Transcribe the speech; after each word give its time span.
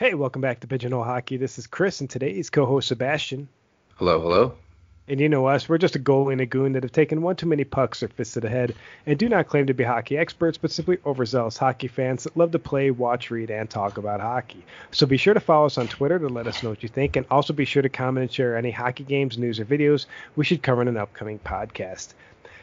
Hey, 0.00 0.14
welcome 0.14 0.40
back 0.40 0.60
to 0.60 0.66
Pigeonhole 0.66 1.04
Hockey. 1.04 1.36
This 1.36 1.58
is 1.58 1.66
Chris 1.66 2.00
and 2.00 2.08
today's 2.08 2.48
co-host 2.48 2.88
Sebastien. 2.88 3.48
Hello, 3.96 4.18
hello. 4.18 4.54
And 5.06 5.20
you 5.20 5.28
know 5.28 5.44
us, 5.44 5.68
we're 5.68 5.76
just 5.76 5.94
a 5.94 5.98
goalie 5.98 6.32
and 6.32 6.40
a 6.40 6.46
goon 6.46 6.72
that 6.72 6.84
have 6.84 6.92
taken 6.92 7.20
one 7.20 7.36
too 7.36 7.44
many 7.44 7.64
pucks 7.64 8.02
or 8.02 8.08
fists 8.08 8.32
to 8.32 8.40
the 8.40 8.48
head 8.48 8.74
and 9.04 9.18
do 9.18 9.28
not 9.28 9.48
claim 9.48 9.66
to 9.66 9.74
be 9.74 9.84
hockey 9.84 10.16
experts, 10.16 10.56
but 10.56 10.70
simply 10.70 10.96
overzealous 11.04 11.58
hockey 11.58 11.86
fans 11.86 12.24
that 12.24 12.34
love 12.34 12.50
to 12.52 12.58
play, 12.58 12.90
watch, 12.90 13.30
read, 13.30 13.50
and 13.50 13.68
talk 13.68 13.98
about 13.98 14.22
hockey. 14.22 14.64
So 14.90 15.04
be 15.04 15.18
sure 15.18 15.34
to 15.34 15.38
follow 15.40 15.66
us 15.66 15.76
on 15.76 15.86
Twitter 15.86 16.18
to 16.18 16.28
let 16.28 16.46
us 16.46 16.62
know 16.62 16.70
what 16.70 16.82
you 16.82 16.88
think, 16.88 17.16
and 17.16 17.26
also 17.30 17.52
be 17.52 17.66
sure 17.66 17.82
to 17.82 17.90
comment 17.90 18.22
and 18.22 18.32
share 18.32 18.56
any 18.56 18.70
hockey 18.70 19.04
games, 19.04 19.36
news, 19.36 19.60
or 19.60 19.66
videos 19.66 20.06
we 20.34 20.46
should 20.46 20.62
cover 20.62 20.80
in 20.80 20.88
an 20.88 20.96
upcoming 20.96 21.38
podcast. 21.40 22.14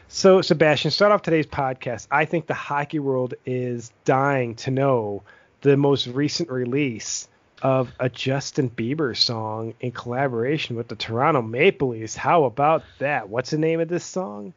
So, 0.08 0.42
Sebastien, 0.42 0.90
start 0.90 1.12
off 1.12 1.22
today's 1.22 1.46
podcast. 1.46 2.08
I 2.10 2.24
think 2.24 2.48
the 2.48 2.54
hockey 2.54 2.98
world 2.98 3.34
is 3.46 3.92
dying 4.04 4.56
to 4.56 4.72
know 4.72 5.22
the 5.60 5.76
most 5.76 6.06
recent 6.06 6.50
release 6.50 7.28
of 7.62 7.92
a 7.98 8.08
Justin 8.08 8.70
Bieber 8.70 9.16
song 9.16 9.74
in 9.80 9.90
collaboration 9.90 10.76
with 10.76 10.88
the 10.88 10.96
Toronto 10.96 11.42
Maple 11.42 11.88
Leafs. 11.88 12.14
How 12.14 12.44
about 12.44 12.84
that? 12.98 13.28
What's 13.28 13.50
the 13.50 13.58
name 13.58 13.80
of 13.80 13.88
this 13.88 14.04
song? 14.04 14.54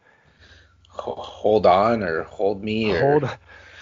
Hold 0.89 1.65
on 1.65 2.03
or 2.03 2.23
hold 2.23 2.63
me 2.63 2.91
or 2.91 2.99
hold 2.99 3.37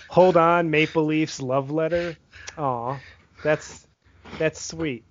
hold 0.10 0.38
on 0.38 0.70
Maple 0.70 1.06
Leafs 1.06 1.42
love 1.42 1.72
letter. 1.72 2.16
Aw, 2.58 3.00
that's 3.44 3.88
that's 4.38 4.62
sweet. 4.62 5.04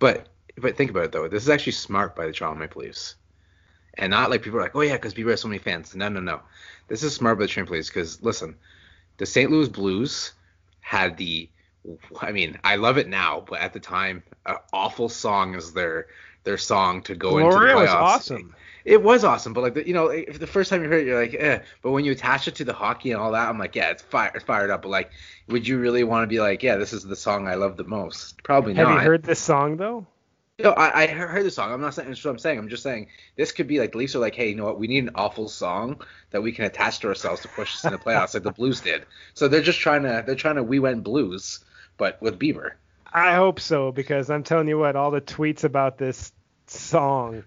But 0.00 0.26
but 0.58 0.76
think 0.76 0.90
about 0.90 1.04
it 1.04 1.12
though. 1.12 1.28
This 1.28 1.44
is 1.44 1.48
actually 1.48 1.72
smart 1.72 2.16
by 2.16 2.26
the 2.26 2.32
Toronto 2.32 2.58
Maple 2.58 2.82
Leafs, 2.82 3.14
and 3.94 4.10
not 4.10 4.28
like 4.28 4.42
people 4.42 4.58
are 4.58 4.62
like, 4.62 4.74
oh 4.74 4.80
yeah, 4.80 4.94
because 4.94 5.14
Bieber 5.14 5.30
has 5.30 5.40
so 5.40 5.48
many 5.48 5.60
fans. 5.60 5.94
No 5.94 6.08
no 6.08 6.20
no. 6.20 6.40
This 6.88 7.04
is 7.04 7.14
smart 7.14 7.38
by 7.38 7.44
the 7.44 7.48
Toronto 7.48 7.70
Maple 7.70 7.76
Leafs 7.76 7.88
because 7.88 8.22
listen, 8.22 8.56
the 9.18 9.26
St. 9.26 9.50
Louis 9.50 9.68
Blues 9.68 10.32
had 10.80 11.16
the 11.16 11.48
I 12.20 12.32
mean, 12.32 12.58
I 12.62 12.76
love 12.76 12.98
it 12.98 13.08
now, 13.08 13.42
but 13.46 13.60
at 13.60 13.72
the 13.72 13.80
time, 13.80 14.22
an 14.44 14.56
awful 14.72 15.08
song 15.08 15.54
is 15.54 15.72
their 15.72 16.08
their 16.44 16.58
song 16.58 17.02
to 17.02 17.14
go 17.14 17.30
Gloria 17.30 17.46
into 17.46 17.58
the 17.58 17.72
playoffs. 17.72 17.80
was 17.80 17.94
awesome. 17.94 18.54
It 18.84 19.02
was 19.02 19.24
awesome, 19.24 19.52
but 19.52 19.60
like 19.60 19.74
the, 19.74 19.86
you 19.86 19.92
know, 19.92 20.08
if 20.08 20.38
the 20.38 20.46
first 20.46 20.70
time 20.70 20.82
you 20.82 20.88
heard 20.88 21.02
it, 21.02 21.06
you're 21.06 21.20
like, 21.20 21.34
eh. 21.34 21.60
But 21.82 21.90
when 21.90 22.04
you 22.04 22.12
attach 22.12 22.48
it 22.48 22.54
to 22.56 22.64
the 22.64 22.72
hockey 22.72 23.12
and 23.12 23.20
all 23.20 23.32
that, 23.32 23.48
I'm 23.48 23.58
like, 23.58 23.76
yeah, 23.76 23.90
it's 23.90 24.02
fire, 24.02 24.32
it's 24.34 24.44
fired 24.44 24.70
up. 24.70 24.82
But 24.82 24.88
like, 24.88 25.10
would 25.48 25.68
you 25.68 25.78
really 25.78 26.02
want 26.02 26.22
to 26.22 26.26
be 26.26 26.40
like, 26.40 26.62
yeah, 26.62 26.76
this 26.76 26.94
is 26.94 27.04
the 27.04 27.16
song 27.16 27.46
I 27.46 27.54
love 27.54 27.76
the 27.76 27.84
most? 27.84 28.42
Probably 28.42 28.74
Have 28.74 28.88
not. 28.88 28.94
Have 28.94 29.02
you 29.02 29.10
heard 29.10 29.22
this 29.22 29.38
song 29.38 29.76
though? 29.76 30.06
No, 30.62 30.70
I, 30.70 31.04
I 31.04 31.06
heard 31.06 31.44
the 31.44 31.50
song. 31.50 31.72
I'm 31.72 31.80
not 31.80 31.94
saying 31.94 32.08
that's 32.08 32.24
what 32.24 32.30
I'm 32.32 32.38
saying. 32.38 32.58
I'm 32.58 32.68
just 32.68 32.82
saying 32.82 33.08
this 33.36 33.52
could 33.52 33.66
be 33.66 33.78
like 33.78 33.92
the 33.92 33.98
Leafs 33.98 34.14
are 34.14 34.20
like, 34.20 34.34
hey, 34.34 34.50
you 34.50 34.56
know 34.56 34.64
what? 34.64 34.78
We 34.78 34.86
need 34.86 35.04
an 35.04 35.10
awful 35.14 35.48
song 35.48 36.02
that 36.30 36.42
we 36.42 36.52
can 36.52 36.64
attach 36.64 37.00
to 37.00 37.08
ourselves 37.08 37.42
to 37.42 37.48
push 37.48 37.74
us 37.74 37.84
in 37.84 37.92
the 37.92 37.98
playoffs, 38.04 38.34
like 38.34 38.42
the 38.42 38.52
Blues 38.52 38.80
did. 38.80 39.04
So 39.34 39.48
they're 39.48 39.62
just 39.62 39.80
trying 39.80 40.02
to 40.02 40.22
they're 40.26 40.34
trying 40.34 40.56
to 40.56 40.62
we 40.62 40.78
went 40.78 41.02
Blues 41.02 41.60
but 42.00 42.20
with 42.22 42.38
Bieber. 42.38 42.72
I 43.12 43.34
hope 43.34 43.60
so 43.60 43.92
because 43.92 44.30
I'm 44.30 44.42
telling 44.42 44.68
you 44.68 44.78
what, 44.78 44.96
all 44.96 45.10
the 45.10 45.20
tweets 45.20 45.64
about 45.64 45.98
this 45.98 46.32
song, 46.66 47.44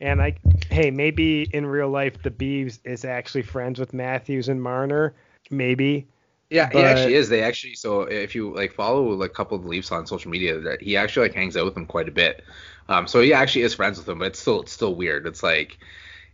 and 0.00 0.22
I, 0.22 0.36
hey, 0.70 0.90
maybe 0.90 1.42
in 1.42 1.66
real 1.66 1.88
life 1.88 2.22
the 2.22 2.30
Beeves 2.30 2.78
is 2.84 3.04
actually 3.04 3.42
friends 3.42 3.80
with 3.80 3.92
Matthews 3.92 4.48
and 4.48 4.62
Marner, 4.62 5.14
maybe. 5.50 6.06
Yeah, 6.50 6.70
but, 6.72 6.78
he 6.78 6.84
actually 6.84 7.14
is. 7.14 7.28
They 7.28 7.42
actually 7.42 7.74
so 7.74 8.02
if 8.02 8.34
you 8.34 8.54
like 8.54 8.72
follow 8.72 9.04
like 9.10 9.30
a 9.30 9.34
couple 9.34 9.56
of 9.56 9.64
the 9.64 9.68
Leafs 9.68 9.92
on 9.92 10.06
social 10.06 10.30
media, 10.30 10.58
that 10.60 10.80
he 10.80 10.96
actually 10.96 11.28
like 11.28 11.34
hangs 11.34 11.56
out 11.56 11.64
with 11.64 11.74
them 11.74 11.86
quite 11.86 12.08
a 12.08 12.12
bit. 12.12 12.44
Um, 12.88 13.06
so 13.06 13.20
he 13.20 13.34
actually 13.34 13.62
is 13.62 13.74
friends 13.74 13.98
with 13.98 14.06
them, 14.06 14.20
but 14.20 14.28
it's 14.28 14.40
still 14.40 14.62
it's 14.62 14.72
still 14.72 14.94
weird. 14.94 15.26
It's 15.26 15.42
like 15.42 15.78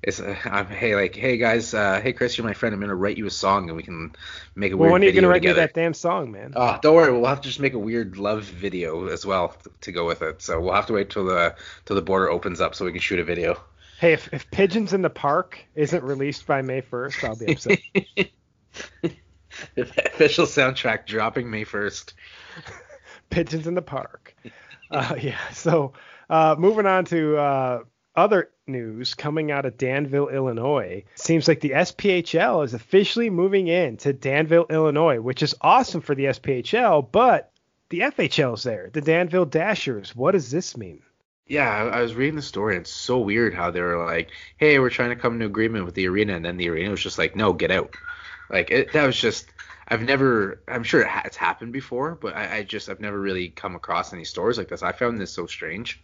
it's 0.06 0.20
uh, 0.20 0.36
I'm, 0.44 0.66
hey 0.66 0.94
like 0.94 1.16
hey 1.16 1.36
guys 1.36 1.74
uh, 1.74 2.00
hey 2.00 2.12
Chris 2.12 2.36
you're 2.36 2.46
my 2.46 2.52
friend 2.52 2.74
I'm 2.74 2.80
gonna 2.80 2.94
write 2.94 3.16
you 3.16 3.26
a 3.26 3.30
song 3.30 3.68
and 3.68 3.76
we 3.76 3.82
can 3.82 4.14
make 4.54 4.72
a 4.72 4.76
well, 4.76 4.84
weird 4.84 4.92
when 4.92 5.02
are 5.02 5.06
you 5.06 5.12
gonna 5.12 5.28
write 5.28 5.42
together. 5.42 5.60
me 5.60 5.66
that 5.66 5.74
damn 5.74 5.94
song 5.94 6.30
man 6.30 6.52
oh 6.54 6.78
don't 6.82 6.94
worry 6.94 7.10
we'll 7.10 7.26
have 7.26 7.40
to 7.40 7.48
just 7.48 7.60
make 7.60 7.72
a 7.72 7.78
weird 7.78 8.16
love 8.18 8.44
video 8.44 9.08
as 9.08 9.24
well 9.24 9.48
to, 9.48 9.70
to 9.80 9.92
go 9.92 10.06
with 10.06 10.22
it 10.22 10.42
so 10.42 10.60
we'll 10.60 10.74
have 10.74 10.86
to 10.86 10.92
wait 10.92 11.10
till 11.10 11.24
the 11.24 11.54
till 11.86 11.96
the 11.96 12.02
border 12.02 12.30
opens 12.30 12.60
up 12.60 12.74
so 12.74 12.84
we 12.84 12.92
can 12.92 13.00
shoot 13.00 13.18
a 13.18 13.24
video 13.24 13.58
hey 13.98 14.12
if, 14.12 14.32
if 14.32 14.50
pigeons 14.50 14.92
in 14.92 15.02
the 15.02 15.10
park 15.10 15.64
isn't 15.74 16.04
released 16.04 16.46
by 16.46 16.60
May 16.60 16.82
1st 16.82 17.24
I'll 17.24 17.36
be 17.36 17.52
upset 17.52 19.10
official 19.76 20.46
soundtrack 20.46 21.06
dropping 21.06 21.50
May 21.50 21.64
1st 21.64 22.12
pigeons 23.30 23.66
in 23.66 23.74
the 23.74 23.82
park 23.82 24.36
uh, 24.90 25.14
yeah 25.20 25.38
so 25.52 25.92
uh, 26.30 26.54
moving 26.58 26.86
on 26.86 27.04
to 27.06 27.36
uh, 27.36 27.80
other 28.16 28.50
news 28.66 29.14
coming 29.14 29.50
out 29.50 29.66
of 29.66 29.76
Danville, 29.76 30.28
Illinois. 30.28 31.04
Seems 31.16 31.48
like 31.48 31.60
the 31.60 31.70
SPHL 31.70 32.64
is 32.64 32.74
officially 32.74 33.30
moving 33.30 33.68
in 33.68 33.96
to 33.98 34.12
Danville, 34.12 34.66
Illinois, 34.70 35.20
which 35.20 35.42
is 35.42 35.54
awesome 35.60 36.00
for 36.00 36.14
the 36.14 36.26
SPHL, 36.26 37.10
but 37.10 37.52
the 37.90 38.00
FHL's 38.00 38.62
there, 38.62 38.90
the 38.92 39.00
Danville 39.00 39.46
Dashers. 39.46 40.16
What 40.16 40.32
does 40.32 40.50
this 40.50 40.76
mean? 40.76 41.02
Yeah, 41.46 41.68
I, 41.68 42.00
was 42.00 42.14
reading 42.14 42.36
the 42.36 42.42
story. 42.42 42.74
And 42.74 42.82
It's 42.82 42.90
so 42.90 43.18
weird 43.18 43.54
how 43.54 43.70
they 43.70 43.82
were 43.82 44.02
like, 44.02 44.30
"Hey, 44.56 44.78
we're 44.78 44.88
trying 44.88 45.10
to 45.10 45.16
come 45.16 45.38
to 45.38 45.44
agreement 45.44 45.84
with 45.84 45.94
the 45.94 46.08
arena," 46.08 46.34
and 46.34 46.44
then 46.44 46.56
the 46.56 46.70
arena 46.70 46.90
was 46.90 47.02
just 47.02 47.18
like, 47.18 47.36
"No, 47.36 47.52
get 47.52 47.70
out." 47.70 47.94
Like 48.50 48.70
it, 48.70 48.92
that 48.92 49.06
was 49.06 49.16
just. 49.16 49.46
I've 49.86 50.02
never. 50.02 50.62
I'm 50.66 50.82
sure 50.82 51.08
it's 51.24 51.36
happened 51.36 51.72
before, 51.72 52.14
but 52.14 52.34
I, 52.34 52.58
I 52.58 52.62
just 52.62 52.88
I've 52.88 53.00
never 53.00 53.20
really 53.20 53.48
come 53.48 53.76
across 53.76 54.12
any 54.12 54.24
stories 54.24 54.56
like 54.56 54.68
this. 54.68 54.82
I 54.82 54.92
found 54.92 55.20
this 55.20 55.32
so 55.32 55.46
strange. 55.46 56.02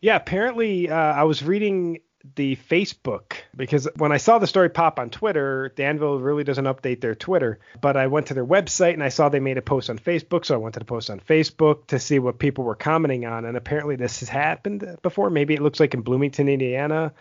Yeah, 0.00 0.16
apparently 0.16 0.88
uh, 0.88 0.96
I 0.96 1.24
was 1.24 1.42
reading 1.42 2.00
the 2.36 2.56
Facebook 2.56 3.34
because 3.54 3.86
when 3.96 4.10
I 4.10 4.16
saw 4.16 4.38
the 4.38 4.46
story 4.46 4.70
pop 4.70 4.98
on 4.98 5.10
Twitter, 5.10 5.72
Danville 5.76 6.20
really 6.20 6.44
doesn't 6.44 6.64
update 6.64 7.00
their 7.00 7.14
Twitter. 7.14 7.58
But 7.80 7.96
I 7.96 8.06
went 8.06 8.28
to 8.28 8.34
their 8.34 8.46
website 8.46 8.94
and 8.94 9.04
I 9.04 9.10
saw 9.10 9.28
they 9.28 9.40
made 9.40 9.58
a 9.58 9.62
post 9.62 9.90
on 9.90 9.98
Facebook, 9.98 10.46
so 10.46 10.54
I 10.54 10.58
went 10.58 10.74
to 10.74 10.78
the 10.78 10.86
post 10.86 11.10
on 11.10 11.20
Facebook 11.20 11.86
to 11.88 11.98
see 11.98 12.18
what 12.18 12.38
people 12.38 12.64
were 12.64 12.74
commenting 12.74 13.26
on. 13.26 13.44
And 13.44 13.56
apparently 13.56 13.96
this 13.96 14.20
has 14.20 14.28
happened 14.28 14.98
before. 15.02 15.28
Maybe 15.28 15.54
it 15.54 15.62
looks 15.62 15.80
like 15.80 15.94
in 15.94 16.00
Bloomington, 16.00 16.48
Indiana. 16.48 17.12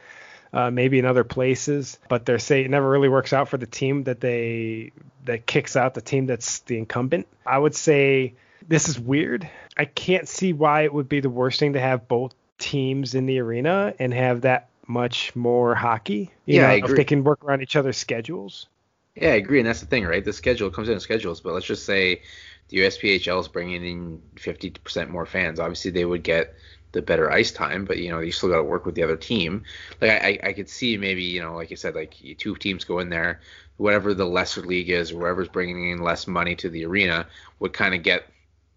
Uh, 0.53 0.69
maybe 0.69 0.99
in 0.99 1.05
other 1.05 1.23
places, 1.23 1.97
but 2.09 2.27
they're 2.27 2.37
saying 2.37 2.65
it 2.65 2.69
never 2.69 2.87
really 2.87 3.09
works 3.09 3.33
out 3.33 3.49
for 3.49 3.57
the 3.57 3.65
team 3.65 4.03
that 4.03 4.21
they 4.21 4.91
that 5.25 5.47
kicks 5.47 5.75
out 5.75 5.95
the 5.95 6.01
team 6.01 6.27
that's 6.27 6.59
the 6.59 6.77
incumbent. 6.77 7.27
I 7.43 7.57
would 7.57 7.73
say 7.73 8.35
this 8.67 8.87
is 8.87 8.99
weird. 8.99 9.49
I 9.75 9.85
can't 9.85 10.27
see 10.27 10.53
why 10.53 10.83
it 10.83 10.93
would 10.93 11.09
be 11.09 11.21
the 11.21 11.29
worst 11.29 11.59
thing 11.59 11.73
to 11.73 11.79
have 11.79 12.07
both 12.07 12.35
teams 12.59 13.15
in 13.15 13.25
the 13.25 13.39
arena 13.39 13.93
and 13.97 14.13
have 14.13 14.41
that 14.41 14.69
much 14.87 15.35
more 15.35 15.75
hockey. 15.75 16.31
You 16.45 16.55
yeah, 16.55 16.61
know, 16.61 16.67
I 16.67 16.73
agree. 16.73 16.91
if 16.91 16.97
they 16.97 17.03
can 17.03 17.23
work 17.23 17.43
around 17.43 17.61
each 17.61 17.75
other's 17.75 17.97
schedules. 17.97 18.67
Yeah, 19.15 19.29
I 19.29 19.35
agree, 19.35 19.59
and 19.59 19.67
that's 19.67 19.79
the 19.79 19.85
thing, 19.85 20.05
right? 20.05 20.25
The 20.25 20.33
schedule 20.33 20.69
comes 20.71 20.89
in 20.89 20.99
schedules, 20.99 21.41
but 21.41 21.53
let's 21.53 21.65
just 21.65 21.85
say 21.85 22.21
the 22.69 22.77
USPHL 22.77 23.39
is 23.41 23.47
bringing 23.47 23.85
in 23.85 24.21
50% 24.35 25.09
more 25.09 25.25
fans. 25.25 25.59
Obviously, 25.59 25.91
they 25.91 26.05
would 26.05 26.23
get 26.23 26.55
the 26.93 27.01
better 27.01 27.29
ice 27.29 27.51
time, 27.51 27.85
but 27.85 27.97
you 27.97 28.09
know 28.09 28.19
you 28.19 28.31
still 28.31 28.49
got 28.49 28.57
to 28.57 28.63
work 28.63 28.85
with 28.85 28.95
the 28.95 29.03
other 29.03 29.17
team. 29.17 29.63
Like 29.99 30.11
I, 30.11 30.39
I 30.41 30.53
could 30.53 30.69
see 30.69 30.95
maybe 30.97 31.23
you 31.23 31.41
know 31.41 31.55
like 31.55 31.69
you 31.69 31.75
said 31.75 31.95
like 31.95 32.15
two 32.37 32.55
teams 32.55 32.85
go 32.85 32.99
in 32.99 33.09
there, 33.09 33.41
whatever 33.77 34.13
the 34.13 34.25
lesser 34.25 34.61
league 34.61 34.89
is, 34.89 35.11
or 35.11 35.19
whoever's 35.19 35.49
bringing 35.49 35.91
in 35.91 36.01
less 36.01 36.25
money 36.27 36.55
to 36.55 36.69
the 36.69 36.85
arena 36.85 37.27
would 37.59 37.73
kind 37.73 37.93
of 37.93 38.03
get 38.03 38.23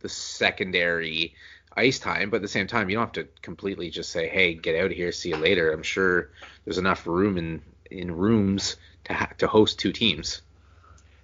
the 0.01 0.09
secondary 0.09 1.35
ice 1.77 1.99
time, 1.99 2.31
but 2.31 2.37
at 2.37 2.43
the 2.43 2.49
same 2.49 2.67
time, 2.67 2.89
you 2.89 2.97
don't 2.97 3.05
have 3.05 3.13
to 3.13 3.29
completely 3.43 3.91
just 3.91 4.11
say, 4.11 4.29
"Hey, 4.29 4.55
get 4.55 4.77
out 4.77 4.91
of 4.91 4.97
here, 4.97 5.13
see 5.13 5.29
you 5.29 5.37
later." 5.37 5.71
I'm 5.73 5.83
sure 5.83 6.31
there's 6.65 6.79
enough 6.79 7.07
room 7.07 7.37
in 7.39 7.63
in 7.91 8.17
rooms 8.17 8.77
to 9.05 9.15
ha- 9.15 9.33
to 9.39 9.47
host 9.47 9.79
two 9.79 9.93
teams. 9.93 10.43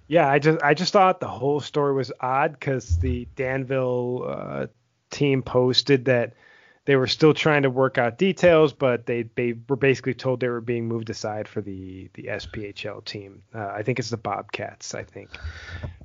Yeah, 0.07 0.29
I 0.29 0.37
just 0.37 0.61
I 0.61 0.73
just 0.75 0.93
thought 0.93 1.19
the 1.19 1.27
whole 1.27 1.59
story 1.59 1.93
was 1.93 2.11
odd 2.19 2.53
because 2.53 2.99
the 2.99 3.27
Danville 3.35 4.25
uh, 4.27 4.67
team 5.09 5.41
posted 5.41 6.05
that 6.05 6.33
they 6.85 6.95
were 6.95 7.07
still 7.07 7.33
trying 7.33 7.63
to 7.63 7.69
work 7.69 7.97
out 7.97 8.17
details, 8.17 8.73
but 8.73 9.05
they 9.05 9.23
they 9.35 9.53
were 9.67 9.75
basically 9.75 10.13
told 10.13 10.39
they 10.39 10.49
were 10.49 10.61
being 10.61 10.87
moved 10.87 11.09
aside 11.09 11.47
for 11.47 11.61
the 11.61 12.09
the 12.13 12.23
SPHL 12.23 13.03
team. 13.05 13.43
Uh, 13.53 13.67
I 13.67 13.83
think 13.83 13.99
it's 13.99 14.09
the 14.09 14.17
Bobcats. 14.17 14.93
I 14.93 15.03
think, 15.03 15.29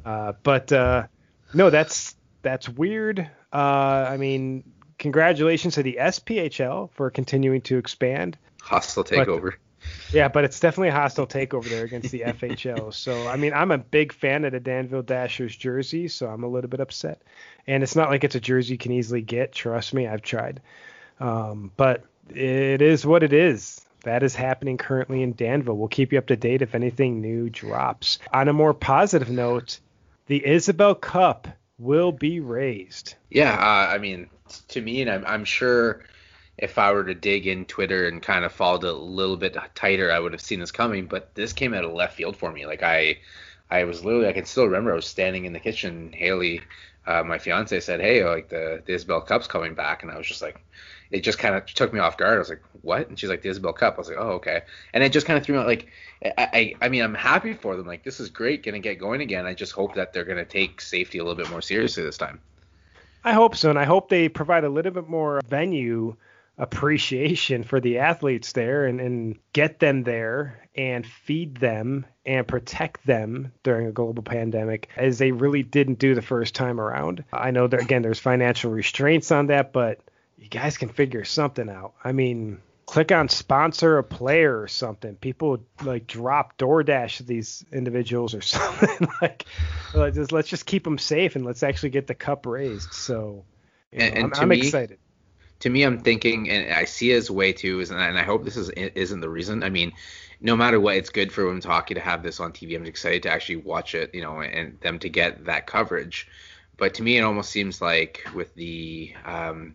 uh, 0.04 0.34
but 0.42 0.72
uh, 0.72 1.06
no, 1.52 1.70
that's 1.70 2.14
that's 2.42 2.68
weird. 2.68 3.28
Uh, 3.52 4.06
I 4.08 4.16
mean, 4.18 4.64
congratulations 4.98 5.74
to 5.74 5.82
the 5.82 5.98
SPHL 6.00 6.90
for 6.92 7.10
continuing 7.10 7.62
to 7.62 7.78
expand. 7.78 8.38
Hostile 8.60 9.04
takeover. 9.04 9.52
But, 9.52 9.67
yeah, 10.12 10.28
but 10.28 10.44
it's 10.44 10.60
definitely 10.60 10.88
a 10.88 10.92
hostile 10.92 11.26
takeover 11.26 11.68
there 11.68 11.84
against 11.84 12.10
the 12.10 12.20
FHL. 12.26 12.92
So, 12.94 13.26
I 13.28 13.36
mean, 13.36 13.52
I'm 13.52 13.70
a 13.70 13.78
big 13.78 14.12
fan 14.12 14.44
of 14.44 14.52
the 14.52 14.60
Danville 14.60 15.02
Dashers 15.02 15.56
jersey, 15.56 16.08
so 16.08 16.28
I'm 16.28 16.44
a 16.44 16.48
little 16.48 16.70
bit 16.70 16.80
upset. 16.80 17.22
And 17.66 17.82
it's 17.82 17.96
not 17.96 18.10
like 18.10 18.24
it's 18.24 18.34
a 18.34 18.40
jersey 18.40 18.74
you 18.74 18.78
can 18.78 18.92
easily 18.92 19.20
get. 19.20 19.52
Trust 19.52 19.92
me, 19.94 20.06
I've 20.06 20.22
tried. 20.22 20.60
Um, 21.20 21.70
but 21.76 22.04
it 22.30 22.82
is 22.82 23.04
what 23.04 23.22
it 23.22 23.32
is. 23.32 23.84
That 24.04 24.22
is 24.22 24.34
happening 24.34 24.78
currently 24.78 25.22
in 25.22 25.34
Danville. 25.34 25.76
We'll 25.76 25.88
keep 25.88 26.12
you 26.12 26.18
up 26.18 26.28
to 26.28 26.36
date 26.36 26.62
if 26.62 26.74
anything 26.74 27.20
new 27.20 27.50
drops. 27.50 28.18
On 28.32 28.48
a 28.48 28.52
more 28.52 28.72
positive 28.72 29.28
note, 29.28 29.80
the 30.26 30.40
Isobel 30.46 31.00
Cup 31.00 31.48
will 31.78 32.12
be 32.12 32.40
raised. 32.40 33.14
Yeah, 33.30 33.52
uh, 33.52 33.92
I 33.92 33.98
mean, 33.98 34.30
to 34.68 34.80
me, 34.80 35.02
and 35.02 35.10
I'm, 35.10 35.24
I'm 35.26 35.44
sure 35.44 36.04
if 36.58 36.76
I 36.76 36.92
were 36.92 37.04
to 37.04 37.14
dig 37.14 37.46
in 37.46 37.64
Twitter 37.64 38.08
and 38.08 38.20
kind 38.20 38.44
of 38.44 38.52
followed 38.52 38.84
a 38.84 38.92
little 38.92 39.36
bit 39.36 39.56
tighter, 39.74 40.10
I 40.10 40.18
would 40.18 40.32
have 40.32 40.40
seen 40.40 40.60
this 40.60 40.72
coming. 40.72 41.06
But 41.06 41.34
this 41.34 41.52
came 41.52 41.72
out 41.72 41.84
of 41.84 41.92
left 41.92 42.16
field 42.16 42.36
for 42.36 42.50
me. 42.50 42.66
Like 42.66 42.82
I, 42.82 43.18
I 43.70 43.84
was 43.84 44.04
literally 44.04 44.28
I 44.28 44.32
can 44.32 44.44
still 44.44 44.64
remember 44.64 44.92
I 44.92 44.96
was 44.96 45.06
standing 45.06 45.44
in 45.44 45.52
the 45.52 45.60
kitchen. 45.60 46.12
Haley, 46.12 46.60
uh, 47.06 47.22
my 47.22 47.38
fiance 47.38 47.78
said, 47.80 48.00
"Hey, 48.00 48.24
like 48.24 48.48
the, 48.48 48.82
the 48.84 48.92
Isobel 48.92 49.24
Cup's 49.24 49.46
coming 49.46 49.74
back," 49.74 50.02
and 50.02 50.10
I 50.10 50.18
was 50.18 50.26
just 50.26 50.42
like, 50.42 50.60
it 51.10 51.20
just 51.20 51.38
kind 51.38 51.54
of 51.54 51.64
took 51.66 51.92
me 51.92 52.00
off 52.00 52.18
guard. 52.18 52.34
I 52.34 52.38
was 52.38 52.50
like, 52.50 52.62
"What?" 52.82 53.08
And 53.08 53.18
she's 53.18 53.30
like, 53.30 53.42
"The 53.42 53.50
Isobel 53.50 53.76
Cup." 53.76 53.94
I 53.94 53.98
was 53.98 54.08
like, 54.08 54.18
"Oh, 54.18 54.32
okay." 54.32 54.62
And 54.92 55.04
it 55.04 55.12
just 55.12 55.26
kind 55.26 55.38
of 55.38 55.44
threw 55.44 55.54
me 55.54 55.60
out. 55.60 55.66
Like, 55.68 55.86
I, 56.24 56.32
I, 56.36 56.74
I 56.82 56.88
mean, 56.88 57.02
I'm 57.02 57.14
happy 57.14 57.54
for 57.54 57.76
them. 57.76 57.86
Like, 57.86 58.02
this 58.02 58.18
is 58.18 58.30
great, 58.30 58.64
gonna 58.64 58.80
get 58.80 58.98
going 58.98 59.20
again. 59.20 59.46
I 59.46 59.54
just 59.54 59.72
hope 59.72 59.94
that 59.94 60.12
they're 60.12 60.24
gonna 60.24 60.44
take 60.44 60.80
safety 60.80 61.18
a 61.18 61.24
little 61.24 61.36
bit 61.36 61.50
more 61.50 61.62
seriously 61.62 62.02
this 62.02 62.18
time. 62.18 62.40
I 63.24 63.32
hope 63.32 63.56
so, 63.56 63.70
and 63.70 63.78
I 63.78 63.84
hope 63.84 64.08
they 64.08 64.28
provide 64.28 64.64
a 64.64 64.68
little 64.68 64.92
bit 64.92 65.08
more 65.08 65.40
venue 65.48 66.16
appreciation 66.58 67.62
for 67.62 67.80
the 67.80 67.98
athletes 67.98 68.52
there 68.52 68.86
and, 68.86 69.00
and 69.00 69.38
get 69.52 69.78
them 69.78 70.02
there 70.02 70.68
and 70.74 71.06
feed 71.06 71.56
them 71.56 72.04
and 72.26 72.46
protect 72.46 73.06
them 73.06 73.52
during 73.62 73.86
a 73.86 73.92
global 73.92 74.22
pandemic 74.22 74.88
as 74.96 75.18
they 75.18 75.30
really 75.30 75.62
didn't 75.62 75.98
do 75.98 76.14
the 76.14 76.22
first 76.22 76.54
time 76.54 76.80
around. 76.80 77.24
I 77.32 77.52
know 77.52 77.66
that 77.68 77.80
again 77.80 78.02
there's 78.02 78.18
financial 78.18 78.72
restraints 78.72 79.30
on 79.30 79.46
that, 79.46 79.72
but 79.72 80.00
you 80.36 80.48
guys 80.48 80.76
can 80.76 80.88
figure 80.88 81.24
something 81.24 81.68
out. 81.68 81.94
I 82.02 82.12
mean, 82.12 82.60
click 82.86 83.12
on 83.12 83.28
sponsor 83.28 83.98
a 83.98 84.04
player 84.04 84.60
or 84.60 84.66
something. 84.66 85.14
People 85.16 85.60
like 85.84 86.06
drop 86.06 86.56
DoorDash 86.58 87.18
to 87.18 87.22
these 87.22 87.64
individuals 87.72 88.34
or 88.34 88.40
something 88.42 89.08
like, 89.22 89.44
like 89.94 90.14
just, 90.14 90.32
let's 90.32 90.48
just 90.48 90.66
keep 90.66 90.84
them 90.84 90.98
safe 90.98 91.36
and 91.36 91.44
let's 91.44 91.62
actually 91.62 91.90
get 91.90 92.06
the 92.06 92.14
cup 92.14 92.46
raised. 92.46 92.92
So 92.92 93.44
you 93.92 93.98
know, 93.98 94.04
and, 94.04 94.16
and 94.16 94.34
I'm, 94.34 94.42
I'm 94.42 94.48
me, 94.48 94.58
excited. 94.58 94.98
To 95.60 95.70
me, 95.70 95.82
I'm 95.82 95.98
thinking, 96.00 96.48
and 96.50 96.72
I 96.72 96.84
see 96.84 97.12
as 97.12 97.30
way 97.30 97.52
too, 97.52 97.80
is, 97.80 97.90
and 97.90 98.00
I 98.00 98.22
hope 98.22 98.44
this 98.44 98.56
is 98.56 98.70
isn't 98.70 99.20
the 99.20 99.28
reason. 99.28 99.62
I 99.62 99.70
mean, 99.70 99.92
no 100.40 100.56
matter 100.56 100.78
what, 100.78 100.96
it's 100.96 101.10
good 101.10 101.32
for 101.32 101.46
women's 101.46 101.64
hockey 101.64 101.94
to 101.94 102.00
have 102.00 102.22
this 102.22 102.38
on 102.40 102.52
TV. 102.52 102.76
I'm 102.76 102.86
excited 102.86 103.24
to 103.24 103.30
actually 103.30 103.56
watch 103.56 103.94
it, 103.94 104.14
you 104.14 104.22
know, 104.22 104.40
and 104.40 104.78
them 104.80 104.98
to 105.00 105.08
get 105.08 105.44
that 105.46 105.66
coverage. 105.66 106.28
But 106.76 106.94
to 106.94 107.02
me, 107.02 107.18
it 107.18 107.22
almost 107.22 107.50
seems 107.50 107.82
like 107.82 108.24
with 108.34 108.54
the 108.54 109.12
um, 109.24 109.74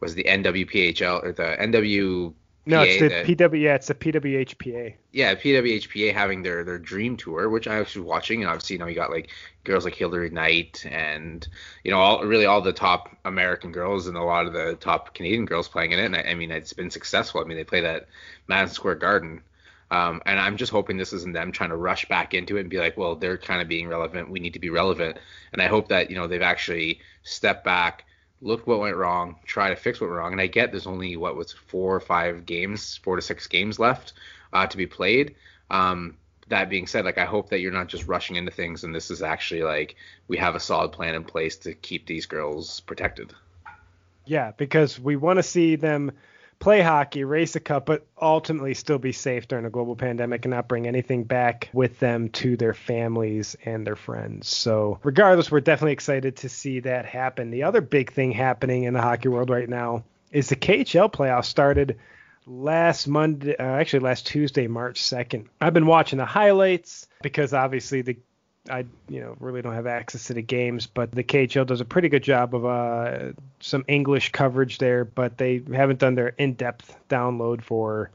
was 0.00 0.14
the 0.14 0.24
NWPHL 0.24 1.22
or 1.22 1.32
the 1.32 1.56
NW 1.60 2.32
no, 2.66 2.82
it's 2.82 3.00
the 3.00 3.08
that, 3.08 3.26
PW. 3.26 3.60
Yeah, 3.60 3.74
it's 3.74 3.88
the 3.88 3.94
PWHPA. 3.94 4.94
Yeah, 5.12 5.34
PWHPA 5.34 6.12
having 6.12 6.42
their 6.42 6.62
their 6.62 6.78
dream 6.78 7.16
tour, 7.16 7.48
which 7.48 7.66
I 7.66 7.80
was 7.80 7.96
watching, 7.96 8.42
and 8.42 8.50
obviously 8.50 8.74
you 8.74 8.80
know 8.80 8.86
you 8.86 8.94
got 8.94 9.10
like 9.10 9.30
girls 9.64 9.84
like 9.84 9.94
Hilary 9.94 10.30
Knight 10.30 10.84
and 10.88 11.46
you 11.84 11.90
know 11.90 11.98
all 11.98 12.24
really 12.24 12.46
all 12.46 12.60
the 12.60 12.72
top 12.72 13.16
American 13.24 13.72
girls 13.72 14.06
and 14.06 14.16
a 14.16 14.22
lot 14.22 14.46
of 14.46 14.52
the 14.52 14.76
top 14.76 15.14
Canadian 15.14 15.46
girls 15.46 15.68
playing 15.68 15.92
in 15.92 15.98
it. 15.98 16.06
And 16.06 16.16
I, 16.16 16.22
I 16.22 16.34
mean 16.34 16.50
it's 16.50 16.72
been 16.72 16.90
successful. 16.90 17.40
I 17.40 17.44
mean 17.44 17.56
they 17.56 17.64
play 17.64 17.84
at 17.84 18.08
Madison 18.46 18.74
Square 18.74 18.96
Garden. 18.96 19.42
Um, 19.92 20.22
and 20.24 20.38
I'm 20.38 20.56
just 20.56 20.70
hoping 20.70 20.96
this 20.96 21.12
isn't 21.12 21.32
them 21.32 21.50
trying 21.50 21.70
to 21.70 21.76
rush 21.76 22.06
back 22.08 22.32
into 22.32 22.56
it 22.56 22.60
and 22.60 22.70
be 22.70 22.78
like, 22.78 22.96
well, 22.96 23.16
they're 23.16 23.36
kind 23.36 23.60
of 23.60 23.66
being 23.66 23.88
relevant. 23.88 24.30
We 24.30 24.38
need 24.38 24.52
to 24.52 24.60
be 24.60 24.70
relevant. 24.70 25.18
And 25.52 25.60
I 25.60 25.66
hope 25.66 25.88
that 25.88 26.10
you 26.10 26.16
know 26.16 26.28
they've 26.28 26.42
actually 26.42 27.00
stepped 27.24 27.64
back, 27.64 28.04
look 28.42 28.66
what 28.66 28.80
went 28.80 28.96
wrong, 28.96 29.36
try 29.44 29.70
to 29.70 29.76
fix 29.76 30.00
what 30.00 30.08
went 30.08 30.18
wrong. 30.18 30.32
And 30.32 30.40
I 30.40 30.46
get 30.46 30.70
there's 30.70 30.86
only 30.86 31.16
what 31.16 31.36
was 31.36 31.52
four 31.52 31.94
or 31.94 32.00
five 32.00 32.46
games, 32.46 32.96
four 33.02 33.16
to 33.16 33.22
six 33.22 33.46
games 33.46 33.78
left 33.78 34.12
uh, 34.52 34.66
to 34.66 34.76
be 34.76 34.86
played. 34.86 35.34
Um, 35.70 36.16
that 36.48 36.68
being 36.68 36.86
said, 36.86 37.04
like 37.04 37.18
I 37.18 37.24
hope 37.24 37.50
that 37.50 37.60
you're 37.60 37.72
not 37.72 37.88
just 37.88 38.06
rushing 38.06 38.36
into 38.36 38.50
things, 38.50 38.82
and 38.84 38.94
this 38.94 39.10
is 39.10 39.22
actually 39.22 39.62
like 39.62 39.96
we 40.28 40.36
have 40.38 40.54
a 40.54 40.60
solid 40.60 40.92
plan 40.92 41.14
in 41.14 41.24
place 41.24 41.56
to 41.58 41.74
keep 41.74 42.06
these 42.06 42.26
girls 42.26 42.80
protected. 42.80 43.32
Yeah, 44.26 44.52
because 44.56 44.98
we 44.98 45.16
want 45.16 45.38
to 45.38 45.42
see 45.42 45.76
them 45.76 46.12
play 46.60 46.82
hockey, 46.82 47.24
race 47.24 47.56
a 47.56 47.60
cup, 47.60 47.86
but 47.86 48.06
ultimately 48.20 48.74
still 48.74 48.98
be 48.98 49.12
safe 49.12 49.48
during 49.48 49.64
a 49.64 49.70
global 49.70 49.96
pandemic 49.96 50.44
and 50.44 50.52
not 50.52 50.68
bring 50.68 50.86
anything 50.86 51.24
back 51.24 51.70
with 51.72 51.98
them 51.98 52.28
to 52.28 52.56
their 52.56 52.74
families 52.74 53.56
and 53.64 53.86
their 53.86 53.96
friends. 53.96 54.48
So, 54.48 55.00
regardless, 55.02 55.50
we're 55.50 55.60
definitely 55.60 55.94
excited 55.94 56.36
to 56.36 56.48
see 56.48 56.80
that 56.80 57.06
happen. 57.06 57.50
The 57.50 57.64
other 57.64 57.80
big 57.80 58.12
thing 58.12 58.30
happening 58.30 58.84
in 58.84 58.94
the 58.94 59.02
hockey 59.02 59.28
world 59.28 59.50
right 59.50 59.68
now 59.68 60.04
is 60.30 60.48
the 60.48 60.56
KHL 60.56 61.10
playoffs 61.10 61.46
started 61.46 61.98
last 62.46 63.08
Monday, 63.08 63.56
uh, 63.56 63.62
actually 63.62 64.00
last 64.00 64.26
Tuesday, 64.26 64.66
March 64.66 65.00
2nd. 65.00 65.46
I've 65.60 65.74
been 65.74 65.86
watching 65.86 66.18
the 66.18 66.26
highlights 66.26 67.06
because 67.22 67.54
obviously 67.54 68.02
the 68.02 68.18
I 68.70 68.84
you 69.08 69.20
know 69.20 69.36
really 69.40 69.62
don't 69.62 69.74
have 69.74 69.86
access 69.86 70.24
to 70.24 70.34
the 70.34 70.42
games, 70.42 70.86
but 70.86 71.12
the 71.12 71.24
KHL 71.24 71.66
does 71.66 71.80
a 71.80 71.84
pretty 71.84 72.08
good 72.08 72.22
job 72.22 72.54
of 72.54 72.64
uh, 72.64 73.32
some 73.60 73.84
English 73.88 74.32
coverage 74.32 74.78
there, 74.78 75.04
but 75.04 75.38
they 75.38 75.62
haven't 75.72 75.98
done 75.98 76.14
their 76.14 76.28
in-depth 76.28 76.96
download 77.08 77.62
for 77.62 78.10